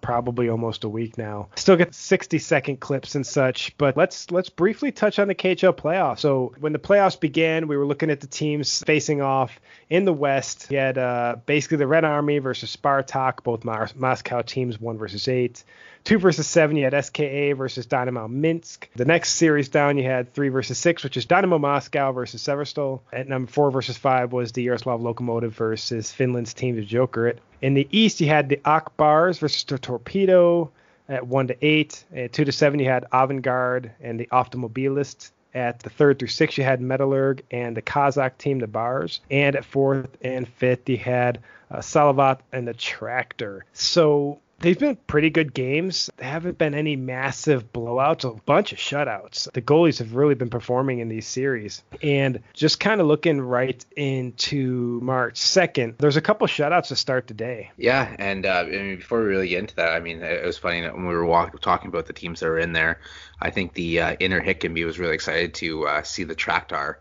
probably 0.00 0.48
almost 0.48 0.84
a 0.84 0.88
week 0.88 1.16
now. 1.18 1.48
Still 1.56 1.76
get 1.76 1.94
60 1.94 2.38
second 2.38 2.80
clips 2.80 3.14
and 3.14 3.26
such, 3.26 3.76
but 3.78 3.96
let's 3.96 4.30
let's 4.30 4.48
briefly 4.48 4.92
touch 4.92 5.18
on 5.18 5.28
the 5.28 5.34
KHL 5.34 5.74
playoffs. 5.74 6.20
So 6.20 6.54
when 6.60 6.72
the 6.72 6.78
playoffs 6.78 7.18
began, 7.18 7.68
we 7.68 7.76
were 7.76 7.86
looking 7.86 8.10
at 8.10 8.20
the 8.20 8.26
teams 8.26 8.82
facing 8.84 9.20
off 9.20 9.60
in 9.90 10.04
the 10.04 10.12
West. 10.12 10.68
You 10.70 10.78
had 10.78 10.98
uh, 10.98 11.36
basically 11.46 11.78
the 11.78 11.86
Red 11.86 12.04
Army 12.04 12.38
versus 12.38 12.74
Spartak, 12.74 13.42
both 13.42 13.64
Moscow 13.64 14.42
teams, 14.42 14.80
one 14.80 14.98
versus 14.98 15.28
eight. 15.28 15.64
Two 16.04 16.18
versus 16.18 16.46
seven, 16.46 16.76
you 16.76 16.84
had 16.84 17.04
SKA 17.04 17.54
versus 17.54 17.86
Dynamo 17.86 18.26
Minsk. 18.26 18.88
The 18.96 19.04
next 19.04 19.34
series 19.34 19.68
down, 19.68 19.98
you 19.98 20.04
had 20.04 20.32
three 20.32 20.48
versus 20.48 20.78
six, 20.78 21.04
which 21.04 21.16
is 21.16 21.26
Dynamo 21.26 21.58
Moscow 21.58 22.12
versus 22.12 22.42
Severstal. 22.42 23.00
At 23.12 23.28
number 23.28 23.50
four 23.50 23.70
versus 23.70 23.96
five 23.96 24.32
was 24.32 24.52
the 24.52 24.62
Yaroslav 24.62 25.00
Lokomotiv 25.00 25.52
versus 25.52 26.10
Finland's 26.10 26.54
team, 26.54 26.76
the 26.76 26.84
Jokerit. 26.84 27.38
In 27.60 27.74
the 27.74 27.86
East, 27.90 28.20
you 28.20 28.26
had 28.26 28.48
the 28.48 28.60
Ak 28.64 28.96
Bars 28.96 29.38
versus 29.38 29.62
the 29.64 29.78
Torpedo 29.78 30.72
at 31.08 31.26
one 31.26 31.46
to 31.46 31.56
eight. 31.64 32.04
At 32.14 32.32
two 32.32 32.44
to 32.44 32.52
seven, 32.52 32.80
you 32.80 32.86
had 32.86 33.04
Avangard 33.12 33.90
and 34.00 34.18
the 34.18 34.26
Automobilist. 34.32 35.30
At 35.54 35.80
the 35.80 35.90
third 35.90 36.18
through 36.18 36.28
six, 36.28 36.56
you 36.56 36.64
had 36.64 36.80
Metallurg 36.80 37.42
and 37.50 37.76
the 37.76 37.82
Kazakh 37.82 38.38
team, 38.38 38.58
the 38.58 38.66
Bars. 38.66 39.20
And 39.30 39.54
at 39.54 39.64
fourth 39.64 40.08
and 40.22 40.48
fifth, 40.48 40.88
you 40.88 40.96
had 40.96 41.40
uh, 41.70 41.78
Salavat 41.78 42.40
and 42.52 42.66
the 42.66 42.74
Tractor. 42.74 43.66
So 43.72 44.40
they've 44.62 44.78
been 44.78 44.96
pretty 45.06 45.28
good 45.28 45.52
games. 45.52 46.08
There 46.16 46.28
haven't 46.28 46.56
been 46.56 46.74
any 46.74 46.96
massive 46.96 47.72
blowouts, 47.72 48.24
a 48.24 48.40
bunch 48.42 48.72
of 48.72 48.78
shutouts. 48.78 49.52
The 49.52 49.60
goalies 49.60 49.98
have 49.98 50.14
really 50.14 50.34
been 50.34 50.48
performing 50.48 51.00
in 51.00 51.08
these 51.08 51.26
series. 51.26 51.82
And 52.02 52.40
just 52.54 52.80
kind 52.80 53.00
of 53.00 53.06
looking 53.06 53.40
right 53.40 53.84
into 53.96 55.00
March 55.02 55.34
2nd, 55.34 55.98
there's 55.98 56.16
a 56.16 56.22
couple 56.22 56.46
shutouts 56.46 56.88
to 56.88 56.96
start 56.96 57.26
the 57.26 57.34
day. 57.34 57.70
Yeah, 57.76 58.14
and 58.18 58.46
uh, 58.46 58.64
I 58.66 58.70
mean, 58.70 58.96
before 58.96 59.20
we 59.20 59.26
really 59.26 59.48
get 59.48 59.58
into 59.58 59.76
that, 59.76 59.92
I 59.92 60.00
mean, 60.00 60.22
it 60.22 60.46
was 60.46 60.56
funny 60.56 60.80
that 60.80 60.94
when 60.94 61.06
we 61.06 61.14
were 61.14 61.26
walk- 61.26 61.60
talking 61.60 61.88
about 61.88 62.06
the 62.06 62.12
teams 62.12 62.40
that 62.40 62.46
are 62.46 62.58
in 62.58 62.72
there, 62.72 63.00
I 63.40 63.50
think 63.50 63.74
the 63.74 64.00
uh, 64.00 64.16
inner 64.20 64.40
Hickenby 64.40 64.84
was 64.84 64.98
really 64.98 65.14
excited 65.14 65.54
to 65.54 65.86
uh, 65.86 66.02
see 66.02 66.24
the 66.24 66.34
Tractor 66.34 67.00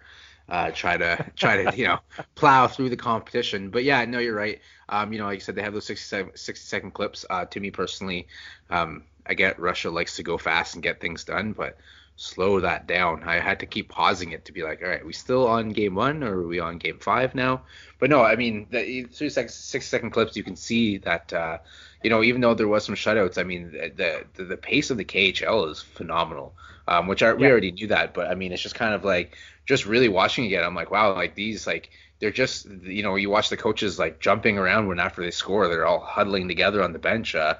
uh, 0.49 0.71
try 0.71 0.97
to 0.97 1.25
try 1.35 1.63
to 1.63 1.77
you 1.77 1.85
know 1.85 1.99
plow 2.35 2.67
through 2.67 2.89
the 2.89 2.97
competition. 2.97 3.69
But 3.69 3.83
yeah, 3.83 4.03
no, 4.05 4.19
you're 4.19 4.35
right. 4.35 4.59
Um, 4.89 5.13
you 5.13 5.19
know, 5.19 5.25
like 5.25 5.37
I 5.37 5.39
said, 5.39 5.55
they 5.55 5.61
have 5.63 5.73
those 5.73 5.85
60 5.85 6.03
second, 6.03 6.37
60 6.37 6.65
second 6.65 6.91
clips. 6.91 7.25
Uh, 7.29 7.45
to 7.45 7.59
me 7.59 7.71
personally, 7.71 8.27
um, 8.69 9.03
I 9.25 9.33
get 9.33 9.59
Russia 9.59 9.89
likes 9.89 10.15
to 10.17 10.23
go 10.23 10.37
fast 10.37 10.75
and 10.75 10.83
get 10.83 10.99
things 10.99 11.23
done, 11.23 11.53
but 11.53 11.77
slow 12.21 12.59
that 12.59 12.87
down. 12.87 13.23
I 13.23 13.39
had 13.39 13.59
to 13.61 13.65
keep 13.65 13.89
pausing 13.89 14.31
it 14.31 14.45
to 14.45 14.51
be 14.51 14.63
like, 14.63 14.81
all 14.83 14.89
right, 14.89 15.05
we 15.05 15.13
still 15.13 15.47
on 15.47 15.69
game 15.69 15.95
one 15.95 16.23
or 16.23 16.39
are 16.39 16.47
we 16.47 16.59
on 16.59 16.77
game 16.77 16.99
five 16.99 17.33
now? 17.33 17.63
But 17.99 18.09
no, 18.09 18.23
I 18.23 18.35
mean, 18.35 18.67
the 18.69 19.03
60 19.03 19.29
second, 19.29 19.49
60 19.49 19.89
second 19.89 20.11
clips, 20.11 20.35
you 20.35 20.43
can 20.43 20.55
see 20.55 20.97
that, 20.99 21.33
uh, 21.33 21.57
you 22.03 22.09
know, 22.09 22.21
even 22.21 22.41
though 22.41 22.53
there 22.53 22.67
was 22.67 22.85
some 22.85 22.95
shutouts, 22.95 23.37
I 23.37 23.43
mean, 23.43 23.71
the 23.71 24.25
the, 24.35 24.43
the 24.43 24.57
pace 24.57 24.91
of 24.91 24.97
the 24.97 25.05
KHL 25.05 25.69
is 25.71 25.81
phenomenal, 25.81 26.53
um, 26.87 27.07
which 27.07 27.23
I, 27.23 27.29
yeah. 27.29 27.33
we 27.33 27.47
already 27.47 27.71
knew 27.71 27.87
that, 27.87 28.13
but 28.13 28.27
I 28.27 28.35
mean, 28.35 28.51
it's 28.51 28.61
just 28.61 28.75
kind 28.75 28.93
of 28.93 29.03
like 29.03 29.35
just 29.65 29.85
really 29.85 30.09
watching 30.09 30.45
again, 30.45 30.63
I'm 30.63 30.75
like, 30.75 30.91
wow, 30.91 31.13
like 31.13 31.35
these, 31.35 31.67
like 31.67 31.89
they're 32.19 32.31
just, 32.31 32.65
you 32.65 33.03
know, 33.03 33.15
you 33.15 33.29
watch 33.29 33.49
the 33.49 33.57
coaches 33.57 33.99
like 33.99 34.19
jumping 34.19 34.57
around 34.57 34.87
when 34.87 34.99
after 34.99 35.21
they 35.21 35.31
score, 35.31 35.67
they're 35.67 35.85
all 35.85 35.99
huddling 35.99 36.47
together 36.47 36.83
on 36.83 36.93
the 36.93 36.99
bench. 36.99 37.35
Uh, 37.35 37.55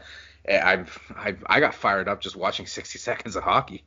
I've, 0.48 0.98
I've, 1.16 1.44
I 1.48 1.60
got 1.60 1.75
fired 1.75 2.08
up 2.08 2.22
just 2.22 2.36
watching 2.36 2.66
60 2.66 2.98
seconds 3.00 3.36
of 3.36 3.44
hockey 3.44 3.84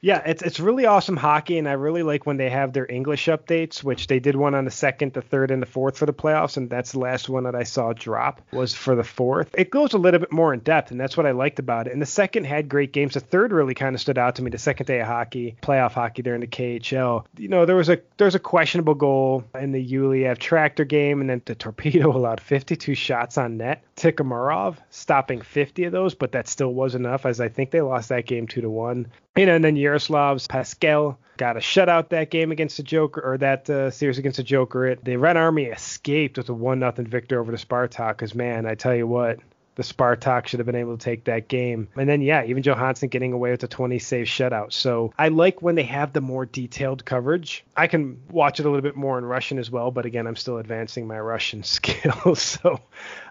yeah, 0.00 0.22
it's 0.24 0.42
it's 0.42 0.60
really 0.60 0.86
awesome 0.86 1.16
hockey, 1.16 1.58
and 1.58 1.68
I 1.68 1.72
really 1.72 2.02
like 2.02 2.24
when 2.24 2.36
they 2.36 2.50
have 2.50 2.72
their 2.72 2.86
English 2.90 3.26
updates, 3.26 3.82
which 3.82 4.06
they 4.06 4.20
did 4.20 4.36
one 4.36 4.54
on 4.54 4.64
the 4.64 4.70
second, 4.70 5.12
the 5.12 5.22
third, 5.22 5.50
and 5.50 5.60
the 5.60 5.66
fourth 5.66 5.98
for 5.98 6.06
the 6.06 6.12
playoffs, 6.12 6.56
and 6.56 6.70
that's 6.70 6.92
the 6.92 7.00
last 7.00 7.28
one 7.28 7.44
that 7.44 7.56
I 7.56 7.64
saw 7.64 7.92
drop 7.92 8.40
was 8.52 8.74
for 8.74 8.94
the 8.94 9.02
fourth. 9.02 9.52
It 9.58 9.70
goes 9.70 9.94
a 9.94 9.98
little 9.98 10.20
bit 10.20 10.30
more 10.32 10.54
in 10.54 10.60
depth, 10.60 10.92
and 10.92 11.00
that's 11.00 11.16
what 11.16 11.26
I 11.26 11.32
liked 11.32 11.58
about 11.58 11.88
it. 11.88 11.92
And 11.92 12.00
the 12.00 12.06
second 12.06 12.44
had 12.44 12.68
great 12.68 12.92
games. 12.92 13.14
The 13.14 13.20
third 13.20 13.52
really 13.52 13.74
kind 13.74 13.94
of 13.94 14.00
stood 14.00 14.18
out 14.18 14.36
to 14.36 14.42
me. 14.42 14.50
The 14.50 14.58
second 14.58 14.86
day 14.86 15.00
of 15.00 15.08
hockey, 15.08 15.56
playoff 15.62 15.92
hockey 15.92 16.22
there 16.22 16.34
in 16.34 16.42
the 16.42 16.46
KHL. 16.46 17.24
You 17.36 17.48
know, 17.48 17.66
there 17.66 17.76
was 17.76 17.88
a 17.88 18.00
there's 18.18 18.36
a 18.36 18.40
questionable 18.40 18.94
goal 18.94 19.44
in 19.58 19.72
the 19.72 19.84
Yulaev 19.84 20.38
tractor 20.38 20.84
game, 20.84 21.20
and 21.20 21.28
then 21.28 21.42
the 21.44 21.56
torpedo 21.56 22.10
allowed 22.16 22.40
52 22.40 22.94
shots 22.94 23.36
on 23.36 23.56
net. 23.56 23.82
Tikhomurov 23.96 24.76
stopping 24.90 25.40
50 25.40 25.84
of 25.84 25.92
those, 25.92 26.14
but 26.14 26.32
that 26.32 26.46
still 26.46 26.72
was 26.72 26.94
enough, 26.94 27.26
as 27.26 27.40
I 27.40 27.48
think 27.48 27.72
they 27.72 27.80
lost 27.80 28.10
that 28.10 28.26
game 28.26 28.46
two 28.46 28.60
to 28.60 28.70
one. 28.70 29.08
You 29.38 29.46
know, 29.46 29.54
and 29.54 29.64
then 29.64 29.76
Yaroslav's 29.76 30.48
Pascal 30.48 31.16
got 31.36 31.56
a 31.56 31.60
shutout 31.60 32.08
that 32.08 32.28
game 32.30 32.50
against 32.50 32.76
the 32.76 32.82
Joker, 32.82 33.20
or 33.20 33.38
that 33.38 33.70
uh, 33.70 33.88
series 33.92 34.18
against 34.18 34.38
the 34.38 34.42
Joker. 34.42 34.86
It, 34.86 35.04
the 35.04 35.16
Red 35.16 35.36
Army 35.36 35.66
escaped 35.66 36.38
with 36.38 36.48
a 36.48 36.54
one 36.54 36.80
nothing 36.80 37.06
victory 37.06 37.38
over 37.38 37.52
the 37.52 37.56
Spartak. 37.56 38.16
Because 38.16 38.34
man, 38.34 38.66
I 38.66 38.74
tell 38.74 38.96
you 38.96 39.06
what, 39.06 39.38
the 39.78 39.84
Spartak 39.84 40.48
should 40.48 40.58
have 40.58 40.66
been 40.66 40.74
able 40.74 40.98
to 40.98 41.04
take 41.04 41.24
that 41.24 41.46
game. 41.46 41.86
And 41.94 42.08
then, 42.08 42.20
yeah, 42.20 42.42
even 42.44 42.64
Johansson 42.64 43.08
getting 43.08 43.32
away 43.32 43.52
with 43.52 43.62
a 43.62 43.68
20 43.68 44.00
save 44.00 44.26
shutout. 44.26 44.72
So 44.72 45.14
I 45.16 45.28
like 45.28 45.62
when 45.62 45.76
they 45.76 45.84
have 45.84 46.12
the 46.12 46.20
more 46.20 46.44
detailed 46.46 47.04
coverage. 47.04 47.64
I 47.76 47.86
can 47.86 48.20
watch 48.28 48.58
it 48.58 48.66
a 48.66 48.68
little 48.68 48.82
bit 48.82 48.96
more 48.96 49.18
in 49.18 49.24
Russian 49.24 49.56
as 49.56 49.70
well, 49.70 49.92
but 49.92 50.04
again, 50.04 50.26
I'm 50.26 50.34
still 50.34 50.58
advancing 50.58 51.06
my 51.06 51.20
Russian 51.20 51.62
skills, 51.62 52.42
so 52.42 52.80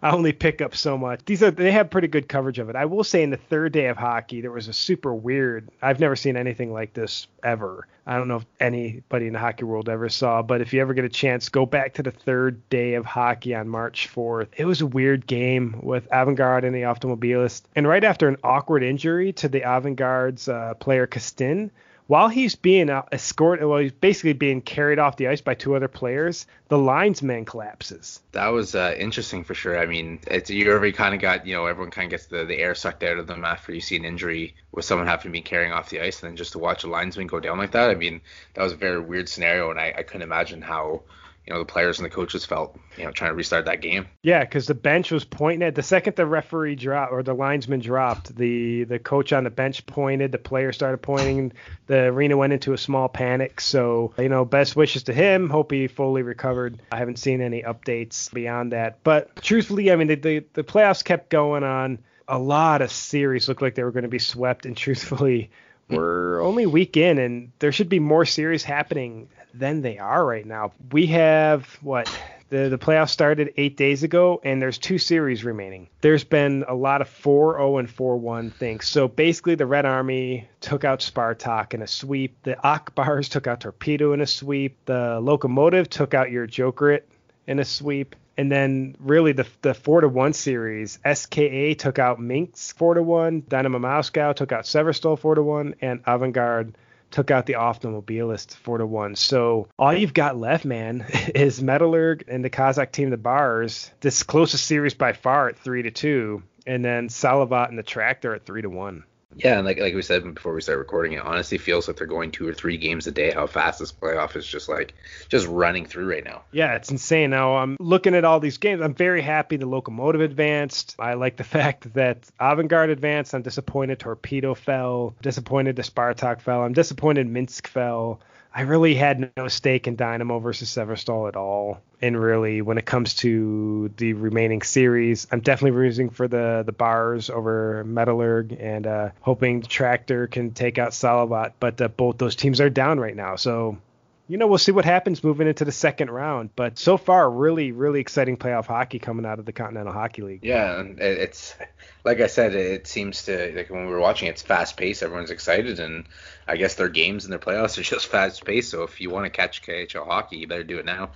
I 0.01 0.11
only 0.11 0.31
pick 0.31 0.61
up 0.61 0.73
so 0.73 0.97
much. 0.97 1.25
These 1.25 1.43
are 1.43 1.51
they 1.51 1.69
have 1.71 1.89
pretty 1.89 2.07
good 2.07 2.29
coverage 2.29 2.59
of 2.59 2.69
it. 2.69 2.77
I 2.77 2.85
will 2.85 3.03
say 3.03 3.23
in 3.23 3.29
the 3.29 3.37
third 3.37 3.73
day 3.73 3.87
of 3.87 3.97
hockey, 3.97 4.39
there 4.39 4.51
was 4.51 4.69
a 4.69 4.73
super 4.73 5.13
weird. 5.13 5.67
I've 5.81 5.99
never 5.99 6.15
seen 6.15 6.37
anything 6.37 6.71
like 6.71 6.93
this 6.93 7.27
ever. 7.43 7.87
I 8.07 8.17
don't 8.17 8.29
know 8.29 8.37
if 8.37 8.45
anybody 8.61 9.27
in 9.27 9.33
the 9.33 9.39
hockey 9.39 9.65
world 9.65 9.89
ever 9.89 10.07
saw, 10.07 10.41
but 10.41 10.61
if 10.61 10.71
you 10.71 10.79
ever 10.79 10.93
get 10.93 11.03
a 11.03 11.09
chance, 11.09 11.49
go 11.49 11.65
back 11.65 11.95
to 11.95 12.03
the 12.03 12.11
third 12.11 12.67
day 12.69 12.93
of 12.93 13.05
hockey 13.05 13.53
on 13.53 13.67
March 13.67 14.09
4th. 14.13 14.47
It 14.55 14.63
was 14.63 14.79
a 14.79 14.85
weird 14.85 15.27
game 15.27 15.81
with 15.83 16.07
Avangard 16.37 16.65
and 16.65 16.75
the 16.75 16.81
Automobilist. 16.81 17.63
And 17.75 17.87
right 17.87 18.03
after 18.03 18.27
an 18.27 18.37
awkward 18.43 18.83
injury 18.83 19.33
to 19.33 19.47
the 19.47 19.61
Avangard's 19.61 20.47
uh, 20.47 20.73
player 20.75 21.07
Kastin, 21.07 21.71
while 22.07 22.29
he's 22.29 22.55
being 22.55 22.89
uh, 22.89 23.03
escorted, 23.11 23.65
well, 23.65 23.79
he's 23.79 23.91
basically 23.91 24.31
being 24.31 24.61
carried 24.61 24.97
off 24.97 25.17
the 25.17 25.27
ice 25.27 25.41
by 25.41 25.55
two 25.55 25.75
other 25.75 25.89
players, 25.89 26.47
the 26.69 26.77
linesman 26.77 27.43
collapses. 27.43 28.21
That 28.31 28.47
was 28.47 28.75
uh, 28.75 28.95
interesting 28.97 29.43
for 29.43 29.53
sure. 29.53 29.77
I 29.77 29.87
mean, 29.87 30.19
it's 30.25 30.49
you 30.49 30.71
already 30.71 30.93
kind 30.93 31.13
of 31.13 31.19
got, 31.19 31.45
you 31.45 31.53
know, 31.53 31.65
everyone 31.65 31.91
kind 31.91 32.05
of 32.05 32.11
gets 32.11 32.27
the, 32.27 32.45
the 32.45 32.59
air 32.59 32.75
sucked 32.75 33.03
out 33.03 33.17
of 33.17 33.27
them 33.27 33.43
after 33.43 33.73
you 33.73 33.81
see 33.81 33.97
an 33.97 34.05
injury 34.05 34.55
with 34.71 34.85
someone 34.85 35.05
having 35.05 35.23
to 35.23 35.29
be 35.31 35.41
carrying 35.41 35.73
off 35.73 35.89
the 35.89 35.99
ice, 35.99 36.21
and 36.21 36.29
then 36.29 36.37
just 36.37 36.53
to 36.53 36.59
watch 36.59 36.85
a 36.85 36.87
linesman 36.87 37.27
go 37.27 37.41
down 37.41 37.57
like 37.57 37.71
that. 37.71 37.89
I 37.89 37.95
mean, 37.95 38.21
that 38.53 38.63
was 38.63 38.71
a 38.71 38.77
very 38.77 39.01
weird 39.01 39.27
scenario, 39.27 39.69
and 39.69 39.79
I, 39.79 39.93
I 39.97 40.03
couldn't 40.03 40.21
imagine 40.21 40.61
how 40.61 41.03
you 41.47 41.53
know 41.53 41.59
the 41.59 41.65
players 41.65 41.97
and 41.97 42.05
the 42.05 42.09
coaches 42.09 42.45
felt 42.45 42.77
you 42.97 43.05
know 43.05 43.11
trying 43.11 43.31
to 43.31 43.35
restart 43.35 43.65
that 43.65 43.81
game. 43.81 44.07
Yeah, 44.21 44.41
because 44.41 44.67
the 44.67 44.73
bench 44.73 45.11
was 45.11 45.23
pointing 45.23 45.65
at 45.65 45.75
the 45.75 45.83
second 45.83 46.15
the 46.17 46.25
referee 46.25 46.75
dropped 46.75 47.13
or 47.13 47.23
the 47.23 47.33
linesman 47.33 47.79
dropped, 47.79 48.35
the 48.35 48.83
the 48.83 48.99
coach 48.99 49.31
on 49.31 49.45
the 49.45 49.49
bench 49.49 49.85
pointed, 49.85 50.33
the 50.33 50.37
player 50.37 50.73
started 50.73 50.97
pointing, 50.97 51.53
the 51.87 52.03
arena 52.03 52.35
went 52.35 52.51
into 52.51 52.73
a 52.73 52.77
small 52.77 53.07
panic. 53.07 53.61
So 53.61 54.13
you 54.17 54.27
know, 54.27 54.43
best 54.43 54.75
wishes 54.75 55.03
to 55.03 55.13
him. 55.13 55.49
Hope 55.49 55.71
he 55.71 55.87
fully 55.87 56.21
recovered. 56.21 56.81
I 56.91 56.97
haven't 56.97 57.19
seen 57.19 57.41
any 57.41 57.63
updates 57.63 58.31
beyond 58.33 58.73
that, 58.73 59.03
but 59.03 59.35
truthfully, 59.37 59.91
I 59.91 59.95
mean 59.95 60.07
the 60.07 60.15
the, 60.15 60.45
the 60.53 60.63
playoffs 60.63 61.03
kept 61.03 61.29
going 61.29 61.63
on. 61.63 61.99
A 62.27 62.37
lot 62.37 62.81
of 62.81 62.91
series 62.91 63.47
looked 63.47 63.61
like 63.61 63.75
they 63.75 63.83
were 63.83 63.93
going 63.93 64.03
to 64.03 64.09
be 64.09 64.19
swept, 64.19 64.65
and 64.65 64.75
truthfully, 64.75 65.49
we're 65.89 66.41
only 66.41 66.65
week 66.65 66.97
in, 66.97 67.17
and 67.17 67.53
there 67.59 67.71
should 67.71 67.87
be 67.87 67.99
more 67.99 68.25
series 68.25 68.65
happening 68.65 69.29
than 69.53 69.81
they 69.81 69.97
are 69.97 70.25
right 70.25 70.45
now. 70.45 70.71
We 70.91 71.07
have 71.07 71.65
what 71.81 72.07
the 72.49 72.69
the 72.69 72.77
playoffs 72.77 73.09
started 73.09 73.53
eight 73.57 73.77
days 73.77 74.03
ago, 74.03 74.39
and 74.43 74.61
there's 74.61 74.77
two 74.77 74.97
series 74.97 75.43
remaining. 75.43 75.89
There's 76.01 76.23
been 76.23 76.63
a 76.67 76.75
lot 76.75 77.01
of 77.01 77.09
4-0 77.09 77.79
and 77.79 77.89
4-1 77.89 78.53
things. 78.53 78.87
So 78.87 79.07
basically, 79.07 79.55
the 79.55 79.65
Red 79.65 79.85
Army 79.85 80.47
took 80.61 80.83
out 80.83 80.99
Spartak 80.99 81.73
in 81.73 81.81
a 81.81 81.87
sweep. 81.87 82.37
The 82.43 82.57
Ak 82.65 82.95
Bars 82.95 83.29
took 83.29 83.47
out 83.47 83.61
Torpedo 83.61 84.13
in 84.13 84.21
a 84.21 84.27
sweep. 84.27 84.77
The 84.85 85.19
Locomotive 85.19 85.89
took 85.89 86.13
out 86.13 86.31
your 86.31 86.47
Jokerit 86.47 87.03
in 87.47 87.59
a 87.59 87.65
sweep. 87.65 88.15
And 88.39 88.51
then 88.51 88.95
really 88.99 89.31
the 89.31 89.47
the 89.63 89.73
four 89.73 90.01
to 90.01 90.07
one 90.07 90.33
series, 90.33 90.99
SKA 91.11 91.73
took 91.73 91.97
out 91.97 92.19
Minsk 92.19 92.77
four 92.77 92.93
to 92.93 93.01
one, 93.01 93.43
Dynamo 93.47 93.79
Moscow 93.79 94.31
took 94.33 94.51
out 94.51 94.65
Severstal 94.65 95.17
four 95.17 95.33
to 95.33 95.41
one, 95.41 95.73
and 95.81 96.03
Avangard 96.05 96.73
took 97.11 97.31
out 97.31 97.45
the 97.45 97.53
Automobilist 97.53 98.55
four 98.55 98.77
to 98.77 98.85
one. 98.85 99.15
So 99.15 99.67
all 99.77 99.93
you've 99.93 100.13
got 100.13 100.37
left, 100.37 100.65
man, 100.65 101.05
is 101.35 101.61
Metallurg 101.61 102.23
and 102.27 102.43
the 102.43 102.49
Kazakh 102.49 102.91
team, 102.91 103.09
the 103.09 103.17
Bars. 103.17 103.91
This 104.01 104.23
closest 104.23 104.65
series 104.65 104.93
by 104.93 105.13
far 105.13 105.49
at 105.49 105.59
three 105.59 105.83
to 105.83 105.91
two, 105.91 106.43
and 106.65 106.83
then 106.83 107.09
Salavat 107.09 107.69
and 107.69 107.77
the 107.77 107.83
Tractor 107.83 108.33
at 108.35 108.45
three 108.45 108.61
to 108.61 108.69
one. 108.69 109.03
Yeah, 109.43 109.57
and 109.57 109.65
like 109.65 109.79
like 109.79 109.93
we 109.93 110.01
said 110.01 110.23
before 110.33 110.53
we 110.53 110.61
start 110.61 110.79
recording, 110.79 111.13
it 111.13 111.21
honestly 111.21 111.57
feels 111.57 111.87
like 111.87 111.97
they're 111.97 112.07
going 112.07 112.31
two 112.31 112.47
or 112.47 112.53
three 112.53 112.77
games 112.77 113.07
a 113.07 113.11
day. 113.11 113.31
How 113.31 113.47
fast 113.47 113.79
this 113.79 113.91
playoff 113.91 114.35
is 114.35 114.45
just 114.45 114.67
like 114.67 114.93
just 115.29 115.47
running 115.47 115.85
through 115.85 116.09
right 116.09 116.23
now. 116.23 116.41
Yeah, 116.51 116.75
it's 116.75 116.89
insane. 116.89 117.29
Now 117.29 117.57
I'm 117.57 117.77
looking 117.79 118.15
at 118.15 118.25
all 118.25 118.39
these 118.39 118.57
games. 118.57 118.81
I'm 118.81 118.95
very 118.95 119.21
happy 119.21 119.57
the 119.57 119.65
Locomotive 119.65 120.21
advanced. 120.21 120.95
I 120.99 121.13
like 121.13 121.37
the 121.37 121.43
fact 121.57 121.93
that 121.93 122.21
Avangard 122.39 122.89
advanced. 122.89 123.33
I'm 123.33 123.41
disappointed 123.43 123.99
Torpedo 123.99 124.53
fell. 124.55 125.15
Disappointed 125.21 125.75
the 125.75 125.83
Spartak 125.83 126.41
fell. 126.41 126.63
I'm 126.63 126.73
disappointed 126.73 127.27
Minsk 127.27 127.67
fell. 127.67 128.19
I 128.57 128.61
really 128.61 128.95
had 128.95 129.31
no 129.37 129.47
stake 129.49 129.85
in 129.85 129.95
Dynamo 129.95 130.39
versus 130.39 130.67
Severstal 130.67 131.27
at 131.27 131.35
all. 131.35 131.79
And 132.01 132.19
really, 132.19 132.63
when 132.63 132.79
it 132.79 132.87
comes 132.87 133.13
to 133.17 133.93
the 133.97 134.13
remaining 134.13 134.63
series, 134.63 135.27
I'm 135.31 135.41
definitely 135.41 135.77
rooting 135.77 136.09
for 136.09 136.27
the 136.27 136.63
the 136.65 136.71
bars 136.71 137.29
over 137.29 137.83
Metallurg 137.85 138.57
and 138.59 138.87
uh, 138.87 139.09
hoping 139.21 139.61
Tractor 139.61 140.25
can 140.25 140.55
take 140.55 140.79
out 140.79 140.89
Salavat. 140.89 141.51
But 141.59 141.79
uh, 141.79 141.87
both 141.89 142.17
those 142.17 142.35
teams 142.35 142.59
are 142.59 142.71
down 142.71 142.99
right 142.99 143.15
now, 143.15 143.35
so 143.35 143.77
you 144.27 144.37
know 144.37 144.47
we'll 144.47 144.57
see 144.57 144.71
what 144.71 144.85
happens 144.85 145.23
moving 145.23 145.47
into 145.47 145.65
the 145.65 145.71
second 145.71 146.09
round. 146.09 146.49
But 146.55 146.77
so 146.77 146.97
far, 146.97 147.29
really, 147.29 147.71
really 147.71 147.99
exciting 147.99 148.37
playoff 148.37 148.65
hockey 148.65 148.99
coming 148.99 149.25
out 149.25 149.39
of 149.39 149.45
the 149.45 149.53
Continental 149.53 149.93
Hockey 149.93 150.21
League. 150.21 150.43
Yeah, 150.43 150.79
and 150.79 150.99
it's 150.99 151.55
like 152.03 152.19
I 152.19 152.27
said, 152.27 152.53
it 152.53 152.87
seems 152.87 153.23
to 153.25 153.53
like 153.55 153.69
when 153.69 153.85
we 153.85 153.91
were 153.91 153.99
watching, 153.99 154.27
it's 154.27 154.41
fast 154.41 154.77
paced. 154.77 155.03
Everyone's 155.03 155.31
excited, 155.31 155.79
and 155.79 156.05
I 156.47 156.57
guess 156.57 156.75
their 156.75 156.89
games 156.89 157.25
and 157.25 157.31
their 157.31 157.39
playoffs 157.39 157.77
are 157.77 157.83
just 157.95 158.07
fast 158.07 158.43
paced. 158.45 158.71
So 158.71 158.83
if 158.83 158.99
you 158.99 159.09
want 159.09 159.25
to 159.25 159.29
catch 159.29 159.63
KHL 159.63 160.05
hockey, 160.05 160.37
you 160.37 160.47
better 160.47 160.63
do 160.63 160.79
it 160.79 160.85
now. 160.85 161.11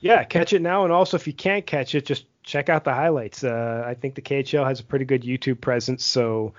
Yeah, 0.00 0.24
catch 0.24 0.52
it 0.52 0.62
now, 0.62 0.84
and 0.84 0.92
also 0.92 1.16
if 1.16 1.26
you 1.26 1.32
can't 1.32 1.64
catch 1.64 1.94
it, 1.94 2.04
just 2.04 2.26
check 2.42 2.68
out 2.68 2.84
the 2.84 2.92
highlights. 2.92 3.44
Uh, 3.44 3.84
I 3.86 3.94
think 3.94 4.16
the 4.16 4.22
KHL 4.22 4.66
has 4.66 4.80
a 4.80 4.84
pretty 4.84 5.04
good 5.04 5.22
YouTube 5.22 5.60
presence, 5.60 6.04
so 6.04 6.54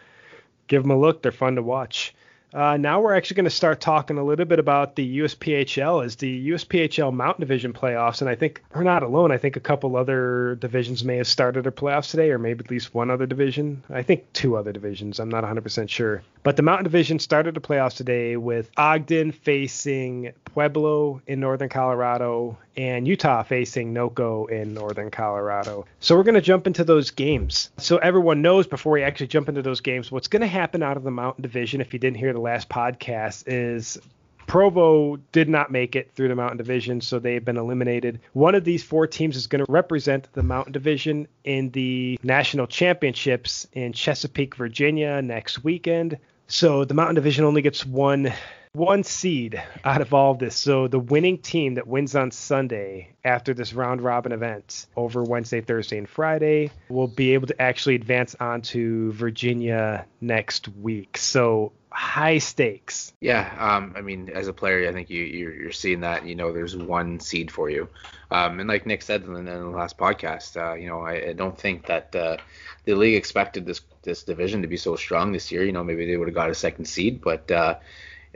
give 0.68 0.82
them 0.82 0.92
a 0.92 0.98
look. 0.98 1.22
They're 1.22 1.32
fun 1.32 1.56
to 1.56 1.62
watch. 1.62 2.16
Uh, 2.54 2.78
now 2.78 3.02
we're 3.02 3.16
actually 3.16 3.36
going 3.36 3.46
to 3.46 3.50
start 3.50 3.82
talking 3.82 4.18
a 4.18 4.24
little 4.24 4.46
bit 4.46 4.60
about 4.60 4.96
the 4.96 5.20
USPHL 5.20 6.06
as 6.06 6.18
the 6.18 6.50
USPHL 6.50 7.12
Mountain 7.12 7.42
Division 7.42 7.74
playoffs, 7.74 8.22
and 8.22 8.30
I 8.30 8.36
think 8.36 8.62
we're 8.76 8.84
not 8.84 9.02
alone. 9.02 9.32
I 9.32 9.38
think 9.38 9.56
a 9.56 9.60
couple 9.60 9.96
other 9.96 10.56
divisions 10.56 11.04
may 11.04 11.18
have 11.18 11.28
started 11.28 11.64
their 11.64 11.72
playoffs 11.72 12.12
today, 12.12 12.30
or 12.30 12.38
maybe 12.38 12.64
at 12.64 12.70
least 12.70 12.94
one 12.94 13.10
other 13.10 13.26
division. 13.26 13.84
I 13.90 14.04
think 14.04 14.32
two 14.34 14.56
other 14.56 14.72
divisions. 14.72 15.20
I'm 15.20 15.30
not 15.30 15.44
100% 15.44 15.90
sure. 15.90 16.22
But 16.44 16.58
the 16.58 16.62
Mountain 16.62 16.84
Division 16.84 17.20
started 17.20 17.56
the 17.56 17.62
playoffs 17.62 17.96
today 17.96 18.38
with 18.38 18.70
Ogden 18.78 19.32
facing 19.32 20.34
Pueblo 20.46 21.22
in 21.26 21.40
northern 21.40 21.70
Colorado 21.70 22.58
and 22.76 23.08
Utah 23.08 23.44
facing 23.44 23.94
NOCO 23.94 24.48
in 24.48 24.74
northern 24.74 25.10
Colorado. 25.10 25.86
So 26.00 26.16
we're 26.16 26.24
going 26.24 26.36
to 26.36 26.42
jump 26.42 26.68
into 26.68 26.84
those 26.84 27.12
games. 27.12 27.70
So 27.78 27.98
everyone 27.98 28.42
knows 28.42 28.68
before 28.68 28.94
we 28.94 29.04
actually 29.04 29.28
jump 29.28 29.48
into 29.48 29.62
those 29.62 29.80
games, 29.80 30.12
what's 30.12 30.28
going 30.28 30.42
to 30.42 30.48
happen 30.48 30.84
out 30.84 30.98
of 30.98 31.04
the 31.04 31.12
Mountain 31.12 31.44
Division, 31.44 31.82
if 31.82 31.94
you 31.94 32.00
didn't 32.00 32.18
hear 32.18 32.34
the 32.34 32.40
last 32.44 32.70
podcast, 32.70 33.46
is 33.48 33.98
Provo 34.46 35.18
did 35.32 35.50
not 35.50 35.72
make 35.72 35.96
it 35.96 36.12
through 36.14 36.28
the 36.28 36.36
Mountain 36.36 36.58
Division, 36.58 37.02
so 37.02 37.18
they've 37.18 37.44
been 37.44 37.58
eliminated. 37.58 38.20
One 38.34 38.56
of 38.56 38.64
these 38.64 38.84
four 38.84 39.08
teams 39.08 39.36
is 39.36 39.48
going 39.48 39.66
to 39.66 39.72
represent 39.72 40.28
the 40.34 40.44
Mountain 40.44 40.74
Division 40.74 41.28
in 41.44 41.72
the 41.72 42.20
national 42.24 42.68
championships 42.68 43.68
in 43.74 43.94
Chesapeake, 43.94 44.56
Virginia 44.56 45.22
next 45.22 45.64
weekend. 45.64 46.18
So 46.48 46.86
the 46.86 46.94
Mountain 46.94 47.16
Division 47.16 47.46
only 47.46 47.62
gets 47.62 47.86
one 47.86 48.34
one 48.76 49.04
seed 49.04 49.62
out 49.84 50.02
of 50.02 50.16
all 50.16 50.32
of 50.32 50.40
this. 50.40 50.56
So 50.56 50.88
the 50.88 50.98
winning 50.98 51.38
team 51.38 51.76
that 51.76 51.86
wins 51.86 52.16
on 52.16 52.32
Sunday 52.32 53.14
after 53.24 53.54
this 53.54 53.72
round 53.72 54.02
robin 54.02 54.32
event 54.32 54.88
over 54.96 55.22
Wednesday, 55.22 55.62
Thursday, 55.62 56.00
and 56.00 56.10
Friday 56.10 56.72
will 56.90 57.08
be 57.08 57.36
able 57.36 57.46
to 57.48 57.62
actually 57.62 57.94
advance 57.94 58.36
on 58.40 58.64
to 58.64 59.12
Virginia 59.12 60.08
next 60.22 60.70
week. 60.70 61.20
So 61.20 61.72
high 61.92 62.40
stakes. 62.40 63.14
Yeah, 63.22 63.56
um, 63.60 63.94
I 63.96 64.02
mean, 64.02 64.32
as 64.34 64.48
a 64.48 64.54
player, 64.54 64.90
I 64.90 64.92
think 64.92 65.12
you 65.12 65.22
you're, 65.22 65.54
you're, 65.54 65.72
seeing 65.72 66.02
that. 66.02 66.26
You 66.26 66.34
know, 66.34 66.52
there's 66.52 66.76
one 66.76 67.20
seed 67.20 67.52
for 67.52 67.70
you, 67.70 67.88
um, 68.32 68.60
and 68.60 68.68
like 68.68 68.88
Nick 68.88 69.04
said 69.04 69.22
in 69.22 69.46
the 69.46 69.60
last 69.68 70.00
podcast, 70.00 70.58
uh, 70.58 70.74
you 70.74 70.88
know, 70.88 71.02
I, 71.02 71.30
I, 71.30 71.34
don't 71.34 71.56
think 71.56 71.86
that 71.86 72.16
uh, 72.16 72.38
the 72.86 72.96
league 72.96 73.16
expected 73.16 73.68
this 73.68 73.82
this 74.02 74.24
division 74.24 74.64
to 74.64 74.68
be 74.68 74.78
so 74.78 74.96
strong 74.96 75.32
this 75.32 75.52
year. 75.52 75.64
You 75.64 75.74
know, 75.74 75.84
maybe 75.84 76.08
they 76.08 76.18
would 76.18 76.28
have 76.28 76.34
got 76.34 76.50
a 76.50 76.56
second 76.56 76.86
seed, 76.86 77.22
but 77.22 77.52
uh, 77.52 77.76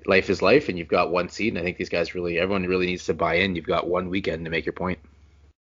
life 0.06 0.30
is 0.30 0.42
life, 0.42 0.70
and 0.70 0.78
you've 0.78 0.88
got 0.88 1.12
one 1.12 1.30
seed, 1.30 1.54
and 1.54 1.60
I 1.60 1.64
think 1.64 1.78
these 1.78 1.90
guys 1.90 2.16
really, 2.16 2.40
everyone 2.40 2.66
really 2.66 2.86
needs 2.86 3.06
to 3.06 3.14
buy 3.14 3.36
in. 3.36 3.56
You've 3.56 3.66
got 3.66 3.88
one 3.88 4.10
weekend 4.10 4.46
to 4.46 4.52
make 4.52 4.66
your 4.66 4.74
point. 4.74 5.00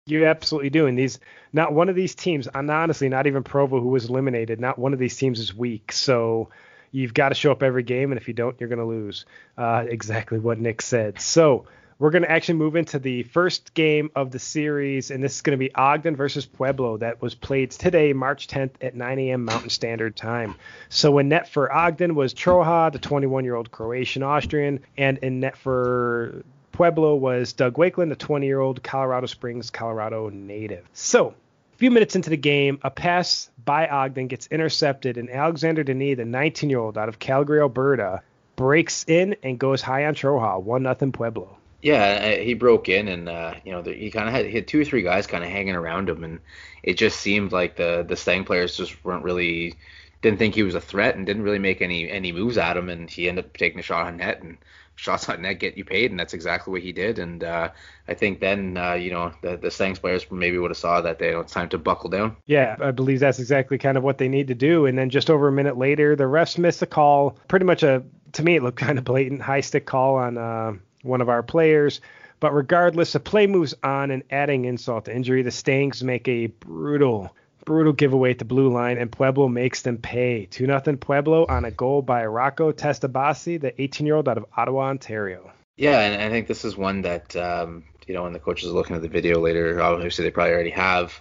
You 0.07 0.25
absolutely 0.27 0.71
do. 0.71 0.87
And 0.87 0.99
these, 0.99 1.21
not 1.53 1.73
one 1.73 1.89
of 1.89 1.95
these 1.95 2.15
teams, 2.15 2.49
and 2.53 2.71
honestly, 2.71 3.09
not 3.09 3.27
even 3.27 3.43
Provo, 3.43 3.81
who 3.81 3.89
was 3.89 4.07
eliminated, 4.07 4.59
not 4.59 4.79
one 4.79 4.93
of 4.93 4.99
these 4.99 5.17
teams 5.17 5.39
is 5.39 5.55
weak. 5.55 5.93
So 5.93 6.49
you've 6.91 7.15
got 7.15 7.29
to 7.29 7.35
show 7.35 7.53
up 7.53 7.63
every 7.63 7.83
game, 7.83 8.11
and 8.11 8.21
if 8.21 8.27
you 8.27 8.35
don't, 8.35 8.59
you're 8.59 8.71
going 8.71 8.79
to 8.79 8.85
lose. 8.85 9.27
Uh, 9.57 9.85
exactly 9.87 10.39
what 10.39 10.59
Nick 10.59 10.83
said. 10.83 11.21
So 11.21 11.67
we're 11.99 12.11
going 12.11 12.23
to 12.23 12.31
actually 12.31 12.55
move 12.55 12.77
into 12.77 12.99
the 12.99 13.25
first 13.25 13.75
game 13.75 14.11
of 14.15 14.31
the 14.31 14.39
series, 14.39 15.11
and 15.11 15.23
this 15.23 15.35
is 15.35 15.43
going 15.43 15.59
to 15.59 15.59
be 15.59 15.75
Ogden 15.75 16.15
versus 16.15 16.47
Pueblo 16.47 16.97
that 16.99 17.21
was 17.21 17.35
played 17.35 17.73
today, 17.73 18.13
March 18.13 18.47
10th 18.47 18.71
at 18.81 18.95
9 18.95 19.19
a.m. 19.19 19.45
Mountain 19.45 19.71
Standard 19.71 20.15
Time. 20.15 20.55
So 20.89 21.19
in 21.19 21.29
net 21.29 21.49
for 21.49 21.73
Ogden 21.73 22.15
was 22.15 22.33
Troja, 22.33 22.93
the 22.93 23.01
21-year-old 23.01 23.73
Croatian 23.73 24.23
Austrian, 24.23 24.81
and 24.97 25.19
in 25.19 25.41
net 25.41 25.57
for 25.57 26.45
Pueblo 26.71 27.17
was 27.17 27.53
Doug 27.53 27.75
Wakeland, 27.75 28.11
the 28.11 28.17
20-year-old 28.17 28.85
Colorado 28.85 29.27
Springs, 29.27 29.69
Colorado 29.71 30.29
native. 30.29 30.89
So 30.93 31.35
a 31.75 31.77
few 31.79 31.91
minutes 31.91 32.15
into 32.15 32.31
the 32.31 32.37
game, 32.37 32.79
a 32.83 32.91
pass 32.91 33.51
by 33.65 33.89
Ogden 33.89 34.29
gets 34.29 34.47
intercepted, 34.53 35.17
and 35.17 35.29
Alexander 35.29 35.83
Denis, 35.83 36.17
the 36.17 36.25
19 36.25 36.71
year 36.71 36.79
old 36.79 36.97
out 36.97 37.09
of 37.09 37.19
Calgary, 37.19 37.59
Alberta, 37.59 38.23
breaks 38.55 39.05
in 39.09 39.35
and 39.43 39.59
goes 39.59 39.83
high 39.83 40.07
on 40.07 40.15
Troja, 40.15 40.63
1 40.63 40.83
nothing 40.85 41.11
Pueblo. 41.11 41.57
Yeah, 41.81 42.35
he 42.37 42.55
broke 42.55 42.89
in, 42.89 43.09
and 43.09 43.29
uh, 43.29 43.55
you 43.65 43.73
know 43.73 43.83
he 43.83 44.11
kind 44.11 44.29
of 44.29 44.35
had, 44.35 44.51
had 44.51 44.67
two 44.67 44.81
or 44.81 44.85
three 44.85 45.03
guys 45.03 45.27
kind 45.27 45.45
of 45.45 45.51
hanging 45.51 45.77
around 45.77 46.09
him, 46.09 46.25
and 46.25 46.41
it 46.83 46.95
just 46.95 47.21
seemed 47.21 47.53
like 47.53 47.77
the 47.77 48.05
the 48.07 48.17
Stang 48.17 48.45
players 48.45 48.77
just 48.77 49.05
weren't 49.05 49.25
really 49.25 49.75
didn't 50.21 50.39
think 50.39 50.55
he 50.55 50.65
was 50.65 50.75
a 50.75 50.81
threat 50.81 51.15
and 51.15 51.25
didn't 51.25 51.43
really 51.43 51.59
make 51.59 51.81
any 51.81 52.11
any 52.11 52.33
moves 52.33 52.59
at 52.59 52.77
him, 52.77 52.89
and 52.89 53.09
he 53.09 53.29
ended 53.29 53.45
up 53.45 53.57
taking 53.57 53.79
a 53.79 53.83
shot 53.83 54.07
on 54.07 54.17
net, 54.17 54.43
and 54.43 54.59
shots 54.99 55.29
on 55.29 55.43
net 55.43 55.61
get 55.61 55.79
you 55.79 55.85
paid, 55.85 56.11
and 56.11 56.19
that's 56.19 56.35
exactly 56.35 56.73
what 56.73 56.83
he 56.83 56.93
did. 56.93 57.19
And 57.19 57.45
uh, 57.45 57.71
I 58.09 58.15
think 58.15 58.41
then 58.41 58.77
uh, 58.77 58.95
you 58.95 59.13
know 59.13 59.33
the 59.43 59.57
the 59.57 59.99
players 60.01 60.27
maybe 60.31 60.59
would 60.59 60.71
have 60.71 60.79
saw 60.79 61.01
that 61.01 61.19
they 61.19 61.31
know, 61.31 61.41
it's 61.41 61.53
time 61.53 61.69
to 61.71 61.79
buckle 61.79 62.11
down. 62.11 62.37
Yeah, 62.47 62.77
I 62.81 62.91
believe 62.91 63.21
that's 63.21 63.39
exactly 63.39 63.79
kind 63.79 63.97
of 63.97 64.03
what 64.03 64.19
they 64.19 64.29
need 64.29 64.49
to 64.49 64.55
do. 64.55 64.87
And 64.87 64.99
then 64.99 65.11
just 65.11 65.31
over 65.31 65.49
a 65.49 65.53
minute 65.53 65.79
later, 65.79 66.17
the 66.17 66.25
refs 66.25 66.59
missed 66.59 66.83
a 66.83 66.87
call, 66.87 67.39
pretty 67.47 67.65
much 67.65 67.83
a 67.83 68.03
to 68.33 68.43
me 68.43 68.57
it 68.57 68.63
looked 68.63 68.79
kind 68.87 68.99
of 68.99 69.05
blatant 69.05 69.41
high 69.41 69.61
stick 69.61 69.87
call 69.87 70.17
on 70.17 70.37
uh, 70.37 70.73
one 71.09 71.21
of 71.21 71.29
our 71.29 71.43
players. 71.43 72.01
But 72.41 72.55
regardless, 72.55 73.13
the 73.13 73.21
play 73.21 73.47
moves 73.47 73.75
on 73.83 74.11
and 74.11 74.23
adding 74.31 74.65
insult 74.65 75.07
to 75.07 75.15
injury, 75.15 75.43
the 75.43 75.51
Stangs 75.51 76.05
make 76.05 76.29
a 76.29 76.47
brutal 76.47 77.35
brutal 77.65 77.93
giveaway 77.93 78.31
at 78.31 78.39
the 78.39 78.47
blue 78.47 78.73
line, 78.73 78.97
and 78.97 79.13
Pueblo 79.13 79.47
makes 79.47 79.83
them 79.83 79.99
pay. 79.99 80.47
2 80.47 80.65
0 80.65 80.81
Pueblo 80.97 81.45
on 81.47 81.67
a 81.67 81.71
goal 81.71 82.01
by 82.01 82.25
Rocco 82.25 82.73
Testabasi, 82.73 83.61
the 83.61 83.79
18 83.81 84.07
year 84.07 84.17
old 84.17 84.27
out 84.27 84.39
of 84.39 84.47
Ottawa, 84.57 84.85
Ontario. 84.89 85.53
Yeah, 85.77 86.01
and 86.01 86.23
I 86.23 86.31
think 86.31 86.47
this 86.47 86.65
is 86.65 86.77
one 86.77 87.03
that, 87.03 87.37
um, 87.37 87.85
you 88.07 88.15
know, 88.15 88.23
when 88.23 88.33
the 88.33 88.39
coaches 88.39 88.71
are 88.71 88.73
looking 88.73 88.97
at 88.97 89.03
the 89.03 89.09
video 89.09 89.39
later, 89.39 89.81
obviously 89.83 90.25
they 90.25 90.31
probably 90.31 90.55
already 90.55 90.71
have. 90.71 91.21